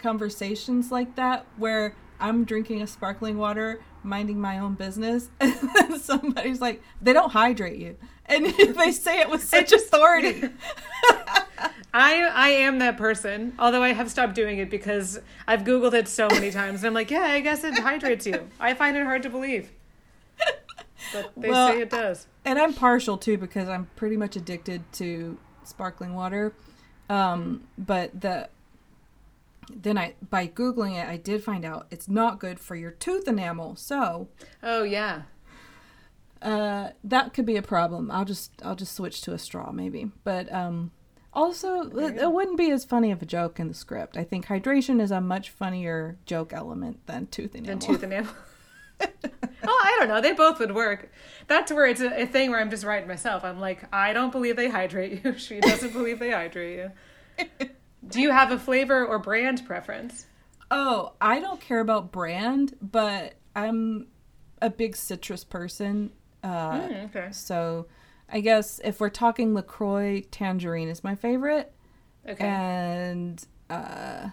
conversations 0.00 0.90
like 0.90 1.16
that 1.16 1.46
where 1.56 1.94
I'm 2.18 2.44
drinking 2.44 2.82
a 2.82 2.86
sparkling 2.86 3.38
water, 3.38 3.80
minding 4.02 4.40
my 4.40 4.58
own 4.58 4.74
business, 4.74 5.28
and 5.40 5.54
then 5.74 6.00
somebody's 6.00 6.60
like, 6.60 6.82
they 7.00 7.12
don't 7.12 7.30
hydrate 7.30 7.78
you. 7.78 7.96
And 8.26 8.46
they 8.76 8.92
say 8.92 9.20
it 9.20 9.30
with 9.30 9.44
such 9.44 9.70
just- 9.70 9.86
authority. 9.86 10.50
I 11.94 12.22
I 12.22 12.48
am 12.50 12.78
that 12.80 12.96
person. 12.96 13.54
Although 13.58 13.82
I 13.82 13.92
have 13.92 14.10
stopped 14.10 14.34
doing 14.34 14.58
it 14.58 14.68
because 14.70 15.20
I've 15.46 15.62
googled 15.62 15.94
it 15.94 16.06
so 16.08 16.28
many 16.28 16.50
times. 16.50 16.80
And 16.80 16.88
I'm 16.88 16.94
like, 16.94 17.10
yeah, 17.10 17.22
I 17.22 17.40
guess 17.40 17.64
it 17.64 17.74
hydrates 17.78 18.26
you. 18.26 18.48
I 18.60 18.74
find 18.74 18.96
it 18.96 19.04
hard 19.04 19.22
to 19.22 19.30
believe, 19.30 19.70
but 21.12 21.32
they 21.36 21.48
Well, 21.50 21.72
say 21.72 21.80
it 21.80 21.90
does. 21.90 22.26
and 22.44 22.58
I'm 22.58 22.74
partial 22.74 23.16
too 23.16 23.38
because 23.38 23.68
I'm 23.68 23.86
pretty 23.96 24.16
much 24.16 24.36
addicted 24.36 24.82
to 24.94 25.38
sparkling 25.64 26.14
water. 26.14 26.52
Um, 27.08 27.64
but 27.78 28.20
the 28.20 28.48
then 29.74 29.96
I 29.98 30.14
by 30.30 30.46
googling 30.46 31.02
it, 31.02 31.08
I 31.08 31.16
did 31.16 31.42
find 31.42 31.64
out 31.64 31.86
it's 31.90 32.08
not 32.08 32.38
good 32.38 32.60
for 32.60 32.76
your 32.76 32.90
tooth 32.90 33.26
enamel. 33.26 33.76
So 33.76 34.28
Oh 34.62 34.82
yeah. 34.82 35.22
uh, 36.42 36.90
that 37.02 37.32
could 37.34 37.46
be 37.46 37.56
a 37.56 37.62
problem. 37.62 38.10
I'll 38.10 38.24
just 38.26 38.52
I'll 38.62 38.76
just 38.76 38.94
switch 38.94 39.20
to 39.22 39.32
a 39.32 39.38
straw 39.38 39.72
maybe. 39.72 40.10
But 40.24 40.52
um, 40.52 40.90
also 41.38 41.82
it, 41.82 42.32
wouldn't 42.32 42.58
be 42.58 42.70
as 42.70 42.84
funny 42.84 43.12
of 43.12 43.22
a 43.22 43.26
joke 43.26 43.60
in 43.60 43.68
the 43.68 43.74
script. 43.74 44.16
I 44.16 44.24
think 44.24 44.46
hydration 44.46 45.00
is 45.00 45.10
a 45.10 45.20
much 45.20 45.50
funnier 45.50 46.18
joke 46.26 46.52
element 46.52 47.06
than 47.06 47.26
tooth 47.28 47.54
enamel. 47.54 47.78
Than 47.78 47.78
tooth 47.78 48.02
enamel. 48.02 48.32
oh, 49.00 49.06
I 49.84 49.96
don't 49.98 50.08
know. 50.08 50.20
They 50.20 50.32
both 50.32 50.58
would 50.58 50.74
work. 50.74 51.12
That's 51.46 51.72
where 51.72 51.86
it's 51.86 52.00
a, 52.00 52.22
a 52.22 52.26
thing 52.26 52.50
where 52.50 52.60
I'm 52.60 52.70
just 52.70 52.84
writing 52.84 53.08
myself. 53.08 53.44
I'm 53.44 53.60
like, 53.60 53.84
I 53.94 54.12
don't 54.12 54.32
believe 54.32 54.56
they 54.56 54.68
hydrate 54.68 55.24
you. 55.24 55.34
She 55.38 55.60
doesn't 55.60 55.92
believe 55.92 56.18
they 56.18 56.32
hydrate 56.32 56.92
you. 57.38 57.68
Do 58.08 58.20
you 58.20 58.30
have 58.30 58.50
a 58.50 58.58
flavor 58.58 59.06
or 59.06 59.18
brand 59.18 59.64
preference? 59.66 60.26
Oh, 60.70 61.12
I 61.20 61.40
don't 61.40 61.60
care 61.60 61.80
about 61.80 62.10
brand, 62.12 62.74
but 62.82 63.34
I'm 63.54 64.08
a 64.60 64.70
big 64.70 64.96
citrus 64.96 65.44
person. 65.44 66.10
Uh, 66.42 66.72
Mm, 66.72 67.04
okay. 67.06 67.28
So 67.32 67.86
I 68.30 68.40
guess 68.40 68.80
if 68.84 69.00
we're 69.00 69.08
talking 69.10 69.54
LaCroix, 69.54 70.22
tangerine 70.30 70.88
is 70.88 71.02
my 71.02 71.14
favorite. 71.14 71.72
Okay. 72.28 72.44
And 72.44 73.42
uh, 73.70 74.28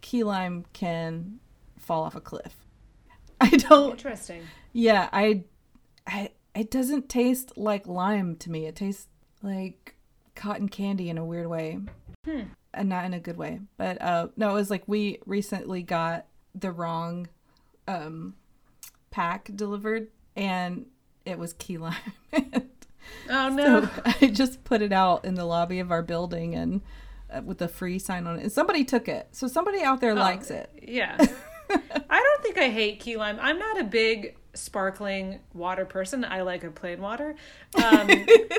key 0.00 0.24
lime 0.24 0.64
can 0.72 1.40
fall 1.78 2.04
off 2.04 2.14
a 2.14 2.20
cliff. 2.20 2.54
I 3.40 3.50
don't. 3.50 3.92
Interesting. 3.92 4.42
Yeah, 4.72 5.08
I, 5.12 5.44
I. 6.06 6.30
It 6.54 6.70
doesn't 6.70 7.08
taste 7.08 7.56
like 7.56 7.86
lime 7.86 8.36
to 8.36 8.50
me. 8.50 8.66
It 8.66 8.74
tastes 8.76 9.06
like 9.42 9.94
cotton 10.34 10.68
candy 10.68 11.08
in 11.08 11.16
a 11.18 11.24
weird 11.24 11.46
way, 11.46 11.78
Hmm. 12.24 12.40
and 12.74 12.88
not 12.88 13.04
in 13.04 13.14
a 13.14 13.20
good 13.20 13.36
way. 13.36 13.60
But 13.76 14.02
uh, 14.02 14.28
no, 14.36 14.50
it 14.50 14.54
was 14.54 14.70
like 14.70 14.82
we 14.86 15.20
recently 15.24 15.82
got 15.82 16.26
the 16.54 16.72
wrong 16.72 17.28
um, 17.86 18.34
pack 19.10 19.50
delivered, 19.54 20.08
and 20.36 20.86
it 21.24 21.38
was 21.38 21.52
key 21.54 21.78
lime. 21.78 21.94
Oh 23.30 23.50
no. 23.50 23.82
So 23.82 23.90
I 24.22 24.26
just 24.28 24.64
put 24.64 24.80
it 24.80 24.92
out 24.92 25.26
in 25.26 25.34
the 25.34 25.44
lobby 25.44 25.80
of 25.80 25.90
our 25.92 26.02
building 26.02 26.54
and 26.54 26.80
uh, 27.30 27.42
with 27.44 27.60
a 27.60 27.68
free 27.68 27.98
sign 27.98 28.26
on 28.26 28.38
it. 28.38 28.42
And 28.42 28.50
somebody 28.50 28.84
took 28.84 29.06
it. 29.06 29.28
So 29.32 29.48
somebody 29.48 29.82
out 29.82 30.00
there 30.00 30.14
likes 30.14 30.50
it. 30.50 30.70
Yeah. 30.82 31.14
I 31.70 32.22
don't 32.22 32.42
think 32.42 32.56
I 32.56 32.70
hate 32.70 33.00
key 33.00 33.18
lime. 33.18 33.38
I'm 33.40 33.58
not 33.58 33.78
a 33.78 33.84
big 33.84 34.36
sparkling 34.54 35.40
water 35.52 35.84
person. 35.84 36.24
I 36.24 36.40
like 36.40 36.64
a 36.64 36.70
plain 36.70 37.00
water. 37.00 37.36
Um, 37.84 38.08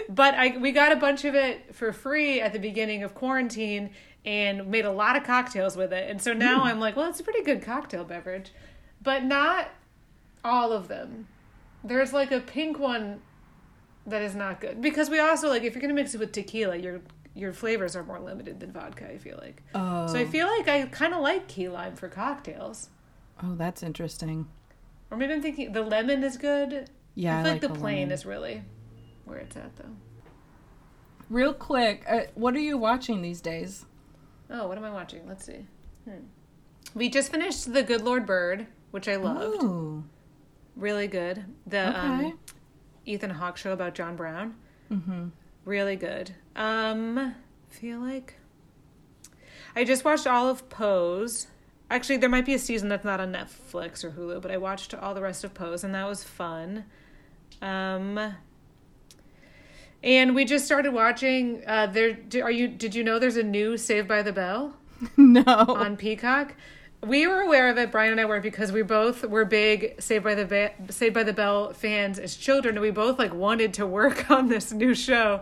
but 0.10 0.36
I 0.36 0.58
we 0.58 0.72
got 0.72 0.92
a 0.92 0.96
bunch 0.96 1.26
of 1.26 1.36
it 1.36 1.76
for 1.76 1.92
free 1.92 2.40
at 2.40 2.54
the 2.54 2.60
beginning 2.60 3.04
of 3.04 3.16
quarantine 3.16 3.90
and 4.26 4.68
made 4.68 4.86
a 4.86 4.92
lot 4.92 5.16
of 5.16 5.24
cocktails 5.24 5.76
with 5.76 5.94
it. 5.94 6.10
And 6.10 6.22
so 6.22 6.34
now 6.34 6.64
I'm 6.64 6.80
like, 6.80 6.96
well, 6.96 7.10
it's 7.10 7.20
a 7.20 7.24
pretty 7.24 7.44
good 7.44 7.62
cocktail 7.62 8.04
beverage, 8.04 8.52
but 9.02 9.24
not 9.24 9.70
all 10.44 10.72
of 10.72 10.88
them. 10.88 11.28
There's 11.84 12.14
like 12.14 12.32
a 12.32 12.40
pink 12.40 12.78
one 12.78 13.22
that 14.10 14.22
is 14.22 14.36
not 14.36 14.60
good 14.62 14.82
because 14.82 15.10
we 15.10 15.20
also 15.20 15.50
like 15.50 15.64
if 15.64 15.74
you're 15.74 15.82
gonna 15.82 15.94
mix 15.94 16.14
it 16.14 16.20
with 16.20 16.32
tequila, 16.32 16.76
your 16.78 17.02
your 17.36 17.54
flavors 17.54 17.96
are 17.96 18.04
more 18.04 18.20
limited 18.20 18.60
than 18.60 18.72
vodka. 18.72 19.08
I 19.10 19.18
feel 19.18 19.38
like. 19.42 19.64
Oh, 19.76 20.08
So 20.08 20.18
I 20.20 20.26
feel 20.26 20.48
like 20.48 20.68
I 20.68 20.86
kind 20.88 21.14
of 21.14 21.22
like 21.22 21.48
key 21.48 21.70
lime 21.70 21.96
for 21.96 22.10
cocktails. 22.10 22.90
oh, 23.44 23.56
that's 23.56 23.82
interesting. 23.84 24.48
Or 25.12 25.18
maybe 25.18 25.34
I'm 25.34 25.42
thinking 25.42 25.72
the 25.72 25.82
lemon 25.82 26.24
is 26.24 26.38
good. 26.38 26.90
Yeah, 27.16 27.38
I 27.38 27.40
I 27.40 27.44
like 27.44 27.52
like, 27.54 27.62
the, 27.62 27.68
the 27.70 27.74
plain 27.76 27.98
lemon. 28.00 28.12
is 28.14 28.26
really 28.26 28.62
where 29.26 29.38
it's 29.40 29.56
at 29.56 29.76
though. 29.78 29.96
Real 31.30 31.54
quick, 31.54 32.04
uh, 32.10 32.22
what 32.36 32.56
are 32.56 32.60
you 32.60 32.78
watching 32.78 33.22
these 33.22 33.40
days? 33.42 33.86
Oh, 34.50 34.68
what 34.68 34.78
am 34.78 34.84
I 34.84 34.90
watching? 34.90 35.28
Let's 35.28 35.46
see. 35.46 35.66
Hmm. 36.06 36.26
We 36.96 37.08
just 37.10 37.32
finished 37.32 37.72
The 37.72 37.84
Good 37.84 38.02
Lord 38.02 38.26
Bird, 38.26 38.66
which 38.92 39.08
I 39.08 39.16
loved. 39.18 39.58
Oh, 39.62 40.04
Really 40.76 41.08
good. 41.08 41.46
The 41.68 41.90
okay. 41.90 41.98
um, 41.98 42.40
Ethan 43.06 43.32
Hawke 43.32 43.58
show 43.58 43.72
about 43.74 43.96
John 43.96 44.16
Brown. 44.16 44.56
mm-hmm. 44.92 45.28
Really 45.66 45.96
good. 45.96 46.32
Um, 46.56 47.36
feel 47.70 48.00
like 48.00 48.36
I 49.76 49.84
just 49.84 50.04
watched 50.04 50.26
all 50.26 50.50
of 50.50 50.68
Pose. 50.70 51.48
Actually, 51.92 52.18
there 52.18 52.30
might 52.30 52.46
be 52.46 52.54
a 52.54 52.60
season 52.60 52.90
that's 52.90 53.06
not 53.06 53.20
on 53.20 53.32
Netflix 53.34 54.04
or 54.04 54.12
Hulu, 54.12 54.42
but 54.42 54.52
I 54.52 54.58
watched 54.58 54.94
all 54.94 55.14
the 55.14 55.22
rest 55.22 55.44
of 55.44 55.54
Pose, 55.54 55.84
and 55.84 55.94
that 55.96 56.08
was 56.08 56.24
fun. 56.24 56.86
Um, 57.62 58.36
and 60.04 60.34
we 60.34 60.46
just 60.46 60.66
started 60.66 60.94
watching. 60.94 61.64
Uh, 61.68 61.88
there, 61.88 62.14
do- 62.14 62.42
are 62.42 62.52
you? 62.52 62.68
Did 62.68 62.96
you 62.96 63.04
know 63.04 63.20
there's 63.20 63.38
a 63.38 63.44
new 63.44 63.78
Saved 63.78 64.08
by 64.08 64.22
the 64.22 64.32
Bell 64.34 64.76
no. 65.18 65.44
on 65.46 65.98
Peacock? 65.98 66.56
We 67.02 67.28
were 67.28 67.40
aware 67.40 67.70
of 67.70 67.78
it, 67.78 67.92
Brian 67.92 68.12
and 68.12 68.20
I 68.20 68.26
were, 68.26 68.42
because 68.42 68.74
we 68.74 68.82
both 68.82 69.24
were 69.24 69.46
big 69.46 70.02
Saved 70.02 70.24
by 70.24 70.36
the 70.36 70.46
Be- 70.46 70.92
Saved 70.92 71.14
by 71.14 71.24
the 71.24 71.32
Bell 71.32 71.72
fans 71.72 72.20
as 72.20 72.36
children, 72.36 72.76
and 72.76 72.82
we 72.82 72.92
both 72.92 73.18
like 73.18 73.34
wanted 73.34 73.74
to 73.76 73.86
work 73.88 74.30
on 74.38 74.50
this 74.50 74.74
new 74.74 74.94
show. 74.94 75.42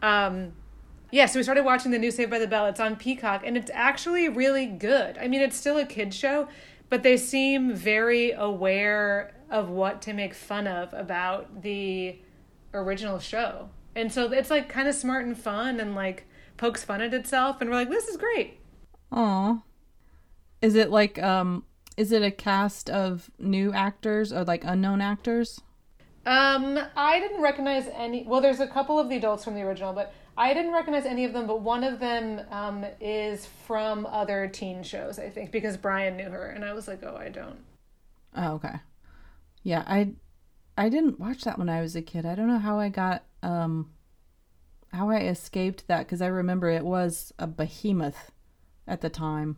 Um, 0.00 0.52
yeah, 1.10 1.26
so 1.26 1.38
we 1.38 1.42
started 1.42 1.64
watching 1.64 1.90
the 1.90 1.98
new 1.98 2.12
Saved 2.12 2.30
by 2.30 2.38
the 2.38 2.46
Bell. 2.46 2.66
It's 2.66 2.78
on 2.78 2.94
Peacock, 2.96 3.42
and 3.44 3.56
it's 3.56 3.70
actually 3.74 4.28
really 4.28 4.66
good. 4.66 5.18
I 5.18 5.26
mean, 5.26 5.40
it's 5.40 5.56
still 5.56 5.76
a 5.76 5.84
kid 5.84 6.14
show, 6.14 6.46
but 6.88 7.02
they 7.02 7.16
seem 7.16 7.74
very 7.74 8.30
aware 8.30 9.34
of 9.50 9.70
what 9.70 10.02
to 10.02 10.12
make 10.12 10.34
fun 10.34 10.68
of 10.68 10.94
about 10.94 11.62
the 11.62 12.16
original 12.72 13.18
show, 13.18 13.70
and 13.96 14.12
so 14.12 14.32
it's 14.32 14.50
like 14.50 14.68
kind 14.68 14.86
of 14.86 14.94
smart 14.94 15.26
and 15.26 15.36
fun, 15.36 15.80
and 15.80 15.96
like 15.96 16.26
pokes 16.56 16.84
fun 16.84 17.00
at 17.00 17.12
itself, 17.12 17.60
and 17.60 17.68
we're 17.68 17.76
like, 17.76 17.90
this 17.90 18.06
is 18.06 18.16
great. 18.16 18.60
Aw. 19.10 19.62
Is 20.62 20.74
it 20.76 20.90
like 20.90 21.22
um? 21.22 21.64
Is 21.96 22.10
it 22.10 22.22
a 22.22 22.30
cast 22.30 22.88
of 22.88 23.30
new 23.38 23.72
actors 23.72 24.32
or 24.32 24.44
like 24.44 24.64
unknown 24.64 25.02
actors? 25.02 25.60
Um, 26.24 26.78
I 26.96 27.18
didn't 27.20 27.42
recognize 27.42 27.88
any. 27.92 28.24
Well, 28.26 28.40
there's 28.40 28.60
a 28.60 28.66
couple 28.66 28.98
of 28.98 29.08
the 29.08 29.16
adults 29.16 29.44
from 29.44 29.54
the 29.54 29.62
original, 29.62 29.92
but 29.92 30.14
I 30.38 30.54
didn't 30.54 30.72
recognize 30.72 31.04
any 31.04 31.24
of 31.24 31.32
them. 31.32 31.46
But 31.46 31.60
one 31.60 31.84
of 31.84 31.98
them 31.98 32.40
um, 32.50 32.86
is 33.00 33.46
from 33.66 34.06
other 34.06 34.46
teen 34.46 34.82
shows, 34.82 35.18
I 35.18 35.28
think, 35.28 35.50
because 35.50 35.76
Brian 35.76 36.16
knew 36.16 36.30
her, 36.30 36.46
and 36.46 36.64
I 36.64 36.72
was 36.72 36.88
like, 36.88 37.02
oh, 37.02 37.16
I 37.16 37.28
don't. 37.28 37.58
Oh, 38.34 38.54
okay. 38.54 38.76
Yeah, 39.62 39.84
I 39.86 40.12
I 40.78 40.88
didn't 40.88 41.20
watch 41.20 41.42
that 41.42 41.58
when 41.58 41.68
I 41.68 41.80
was 41.80 41.96
a 41.96 42.02
kid. 42.02 42.24
I 42.24 42.34
don't 42.34 42.48
know 42.48 42.58
how 42.58 42.78
I 42.78 42.88
got 42.88 43.24
um 43.42 43.90
how 44.92 45.10
I 45.10 45.20
escaped 45.20 45.88
that 45.88 46.06
cuz 46.08 46.22
I 46.22 46.26
remember 46.26 46.68
it 46.68 46.84
was 46.84 47.32
a 47.38 47.46
behemoth 47.46 48.30
at 48.86 49.00
the 49.00 49.10
time. 49.10 49.56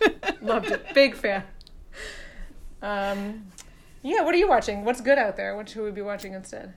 Loved 0.40 0.70
it. 0.70 0.94
Big 0.94 1.14
fan. 1.14 1.44
Um, 2.82 3.46
yeah. 4.02 4.22
What 4.22 4.34
are 4.34 4.38
you 4.38 4.48
watching? 4.48 4.84
What's 4.84 5.00
good 5.00 5.18
out 5.18 5.36
there? 5.36 5.56
What 5.56 5.68
should 5.68 5.84
we 5.84 5.90
be 5.90 6.02
watching 6.02 6.34
instead? 6.34 6.74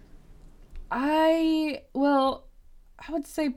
I 0.91 1.83
well, 1.93 2.47
I 3.07 3.11
would 3.11 3.27
say 3.27 3.55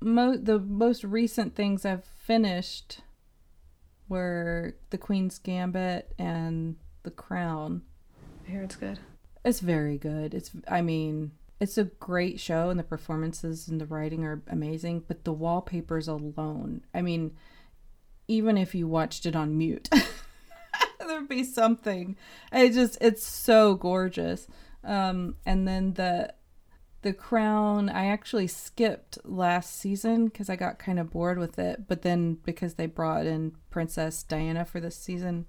mo- 0.00 0.36
the 0.36 0.58
most 0.58 1.04
recent 1.04 1.54
things 1.54 1.84
I've 1.84 2.04
finished 2.04 3.00
were 4.08 4.76
The 4.90 4.98
Queen's 4.98 5.38
Gambit 5.38 6.12
and 6.18 6.76
The 7.02 7.10
Crown. 7.10 7.82
I 8.46 8.50
hear 8.50 8.62
it's 8.62 8.76
good. 8.76 8.98
It's 9.44 9.60
very 9.60 9.98
good. 9.98 10.34
It's 10.34 10.50
I 10.68 10.82
mean, 10.82 11.32
it's 11.60 11.78
a 11.78 11.84
great 11.84 12.38
show 12.38 12.70
and 12.70 12.78
the 12.78 12.84
performances 12.84 13.68
and 13.68 13.80
the 13.80 13.86
writing 13.86 14.24
are 14.24 14.42
amazing, 14.48 15.04
but 15.08 15.24
the 15.24 15.32
wallpapers 15.32 16.08
alone. 16.08 16.84
I 16.94 17.02
mean, 17.02 17.36
even 18.32 18.56
if 18.56 18.74
you 18.74 18.88
watched 18.88 19.26
it 19.26 19.36
on 19.36 19.58
mute, 19.58 19.90
there'd 20.98 21.28
be 21.28 21.44
something. 21.44 22.16
It 22.52 22.72
just 22.72 22.96
it's 23.00 23.24
so 23.24 23.74
gorgeous. 23.74 24.46
Um 24.82 25.36
and 25.44 25.68
then 25.68 25.94
the 25.94 26.34
the 27.02 27.12
Crown, 27.12 27.88
I 27.88 28.06
actually 28.06 28.46
skipped 28.46 29.18
last 29.24 29.74
season 29.76 30.26
because 30.26 30.48
I 30.48 30.56
got 30.56 30.78
kind 30.78 30.98
of 31.00 31.10
bored 31.10 31.38
with 31.38 31.58
it. 31.58 31.88
But 31.88 32.02
then 32.02 32.38
because 32.44 32.74
they 32.74 32.86
brought 32.86 33.26
in 33.26 33.56
Princess 33.70 34.22
Diana 34.22 34.64
for 34.64 34.80
this 34.80 34.96
season, 34.96 35.46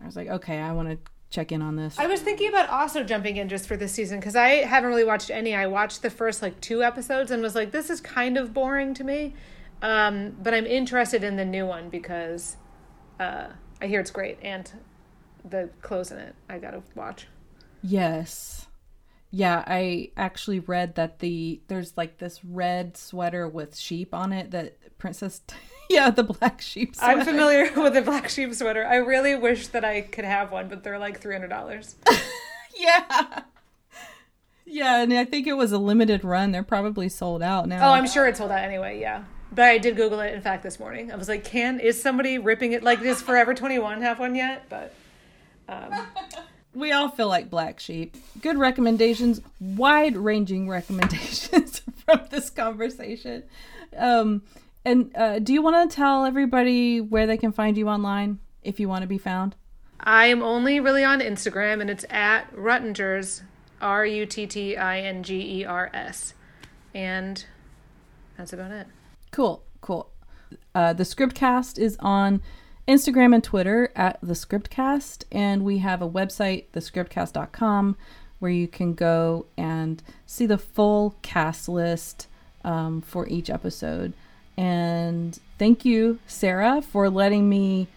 I 0.00 0.06
was 0.06 0.16
like, 0.16 0.28
okay, 0.28 0.60
I 0.60 0.72
want 0.72 0.88
to 0.88 1.10
check 1.30 1.50
in 1.50 1.62
on 1.62 1.76
this. 1.76 1.98
I 1.98 2.06
was 2.06 2.20
thinking 2.20 2.48
about 2.48 2.68
also 2.70 3.02
jumping 3.02 3.36
in 3.36 3.48
just 3.48 3.66
for 3.66 3.76
this 3.76 3.92
season 3.92 4.20
because 4.20 4.36
I 4.36 4.64
haven't 4.64 4.88
really 4.88 5.04
watched 5.04 5.30
any. 5.30 5.54
I 5.54 5.66
watched 5.66 6.02
the 6.02 6.10
first 6.10 6.42
like 6.42 6.60
two 6.60 6.82
episodes 6.82 7.30
and 7.30 7.42
was 7.42 7.54
like, 7.54 7.72
this 7.72 7.90
is 7.90 8.00
kind 8.00 8.38
of 8.38 8.54
boring 8.54 8.94
to 8.94 9.04
me. 9.04 9.34
Um, 9.82 10.36
but 10.40 10.54
I'm 10.54 10.66
interested 10.66 11.24
in 11.24 11.36
the 11.36 11.44
new 11.44 11.66
one 11.66 11.90
because 11.90 12.56
uh, 13.20 13.48
I 13.80 13.86
hear 13.86 14.00
it's 14.00 14.12
great 14.12 14.38
and 14.40 14.70
the 15.44 15.68
clothes 15.82 16.12
in 16.12 16.18
it 16.18 16.34
I 16.48 16.58
gotta 16.58 16.82
watch. 16.94 17.26
Yes. 17.82 18.66
Yeah, 19.32 19.64
I 19.66 20.12
actually 20.16 20.60
read 20.60 20.94
that 20.94 21.18
the 21.18 21.60
there's 21.66 21.96
like 21.96 22.18
this 22.18 22.44
red 22.44 22.96
sweater 22.96 23.48
with 23.48 23.76
sheep 23.76 24.14
on 24.14 24.32
it 24.32 24.52
that 24.52 24.98
Princess 24.98 25.40
Yeah, 25.90 26.10
the 26.10 26.22
black 26.22 26.60
sheep 26.60 26.96
sweater. 26.96 27.18
I'm 27.18 27.24
familiar 27.26 27.70
with 27.76 27.94
the 27.94 28.02
black 28.02 28.28
sheep 28.28 28.54
sweater. 28.54 28.86
I 28.86 28.96
really 28.96 29.34
wish 29.34 29.66
that 29.68 29.84
I 29.84 30.02
could 30.02 30.24
have 30.24 30.52
one, 30.52 30.68
but 30.68 30.84
they're 30.84 30.98
like 30.98 31.20
$300. 31.20 31.94
yeah. 32.76 33.42
Yeah, 34.64 35.02
and 35.02 35.12
I 35.12 35.24
think 35.26 35.46
it 35.46 35.52
was 35.54 35.72
a 35.72 35.78
limited 35.78 36.24
run. 36.24 36.52
They're 36.52 36.62
probably 36.62 37.10
sold 37.10 37.42
out 37.42 37.68
now. 37.68 37.90
Oh, 37.90 37.92
I'm 37.92 38.06
sure 38.06 38.26
it's 38.26 38.38
sold 38.38 38.52
out 38.52 38.64
anyway, 38.64 39.00
yeah. 39.00 39.24
But 39.54 39.66
I 39.66 39.78
did 39.78 39.96
Google 39.96 40.20
it, 40.20 40.32
in 40.34 40.40
fact, 40.40 40.62
this 40.62 40.80
morning. 40.80 41.12
I 41.12 41.16
was 41.16 41.28
like, 41.28 41.44
can, 41.44 41.78
is 41.78 42.02
somebody 42.02 42.38
ripping 42.38 42.72
it? 42.72 42.82
Like, 42.82 43.02
does 43.02 43.20
Forever 43.20 43.52
21 43.52 44.00
have 44.00 44.18
one 44.18 44.34
yet? 44.34 44.64
But, 44.70 44.94
um, 45.68 45.92
we 46.74 46.90
all 46.90 47.10
feel 47.10 47.28
like 47.28 47.50
black 47.50 47.78
sheep. 47.78 48.16
Good 48.40 48.56
recommendations, 48.56 49.42
wide 49.60 50.16
ranging 50.16 50.68
recommendations 50.70 51.82
from 52.06 52.22
this 52.30 52.48
conversation. 52.48 53.42
Um, 53.96 54.42
and 54.86 55.14
uh, 55.14 55.38
do 55.38 55.52
you 55.52 55.60
want 55.60 55.90
to 55.90 55.94
tell 55.94 56.24
everybody 56.24 57.00
where 57.00 57.26
they 57.26 57.36
can 57.36 57.52
find 57.52 57.76
you 57.76 57.88
online 57.88 58.38
if 58.62 58.80
you 58.80 58.88
want 58.88 59.02
to 59.02 59.08
be 59.08 59.18
found? 59.18 59.54
I 60.00 60.26
am 60.26 60.42
only 60.42 60.80
really 60.80 61.04
on 61.04 61.20
Instagram, 61.20 61.80
and 61.80 61.88
it's 61.88 62.04
at 62.10 62.52
Ruttingers, 62.56 63.42
R 63.80 64.04
U 64.04 64.26
T 64.26 64.46
T 64.46 64.76
I 64.76 65.00
N 65.00 65.22
G 65.22 65.60
E 65.60 65.64
R 65.64 65.90
S. 65.92 66.34
And 66.94 67.44
that's 68.36 68.52
about 68.52 68.72
it. 68.72 68.86
Cool, 69.32 69.64
cool. 69.80 70.10
Uh, 70.74 70.92
the 70.92 71.04
Scriptcast 71.04 71.78
is 71.78 71.96
on 72.00 72.42
Instagram 72.86 73.34
and 73.34 73.42
Twitter 73.42 73.90
at 73.96 74.18
the 74.22 74.34
Scriptcast, 74.34 75.24
and 75.32 75.64
we 75.64 75.78
have 75.78 76.02
a 76.02 76.08
website, 76.08 76.66
thescriptcast.com, 76.74 77.96
where 78.40 78.50
you 78.50 78.68
can 78.68 78.92
go 78.92 79.46
and 79.56 80.02
see 80.26 80.44
the 80.44 80.58
full 80.58 81.16
cast 81.22 81.66
list 81.66 82.26
um, 82.62 83.00
for 83.00 83.26
each 83.26 83.48
episode. 83.48 84.12
And 84.58 85.38
thank 85.58 85.86
you, 85.86 86.18
Sarah, 86.26 86.82
for 86.82 87.08
letting 87.08 87.48
me 87.48 87.88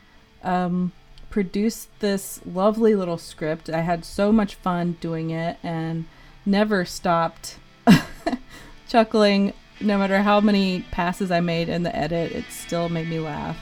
um, 0.42 0.94
produce 1.30 1.90
this 2.00 2.40
lovely 2.46 2.96
little 2.96 3.18
script. 3.18 3.70
I 3.70 3.82
had 3.82 4.06
so 4.06 4.32
much 4.32 4.56
fun 4.56 4.96
doing 5.02 5.32
it 5.32 5.58
and 5.62 6.06
never 6.46 6.86
stopped 6.86 7.58
chuckling 8.88 9.52
no 9.82 9.98
matter 9.98 10.22
how 10.22 10.40
many 10.40 10.82
passes 10.92 11.32
I 11.32 11.40
made 11.40 11.70
in 11.70 11.84
the 11.84 11.96
edit, 11.96 12.32
it 12.32 12.46
still 12.50 12.90
made 12.90 13.08
me 13.10 13.20
laugh. 13.20 13.58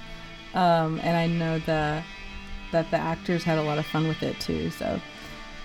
Um, 0.54 1.00
and 1.04 1.18
I 1.18 1.28
know 1.28 1.60
the 1.60 2.04
that 2.72 2.90
the 2.90 2.98
actors 2.98 3.44
had 3.44 3.58
a 3.58 3.64
lot 3.64 3.78
of 3.78 3.86
fun 3.86 4.08
with 4.08 4.22
it 4.24 4.40
too. 4.40 4.70
So 4.72 5.00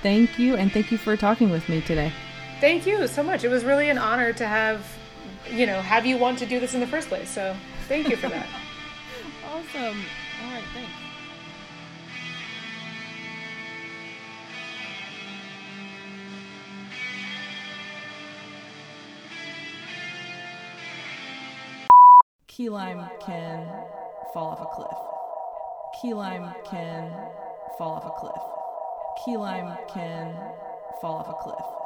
thank 0.03 0.39
you, 0.39 0.57
and 0.57 0.73
thank 0.73 0.91
you 0.91 0.99
for 0.99 1.17
talking 1.17 1.51
with 1.51 1.69
me 1.69 1.81
today. 1.81 2.13
Thank 2.61 2.87
you 2.87 3.07
so 3.07 3.23
much. 3.23 3.45
It 3.45 3.49
was 3.49 3.65
really 3.65 3.89
an 3.91 3.99
honor 3.99 4.33
to 4.33 4.47
have 4.47 4.87
you 5.51 5.67
know 5.67 5.81
have 5.81 6.07
you 6.07 6.19
want 6.19 6.39
to 6.39 6.47
do 6.47 6.61
this 6.61 6.75
in 6.75 6.81
the 6.81 6.87
first 6.87 7.09
place. 7.09 7.31
So 7.31 7.57
thank 7.89 8.09
you 8.09 8.17
for 8.17 8.29
that. 8.29 8.47
awesome. 9.47 10.05
All 10.45 10.51
right. 10.53 10.65
Thanks. 10.75 11.08
Key 22.59 22.69
lime 22.69 23.09
can 23.25 23.69
fall 24.35 24.49
off 24.49 24.61
a 24.61 24.67
cliff. 24.75 24.99
Key 26.03 26.13
lime 26.13 26.53
can 26.69 27.09
fall 27.79 27.93
off 27.93 28.05
a 28.05 28.11
cliff. 28.19 28.43
Key 29.25 29.37
lime 29.37 29.79
can 29.89 30.35
fall 31.01 31.19
off 31.19 31.29
a 31.29 31.35
cliff. 31.35 31.78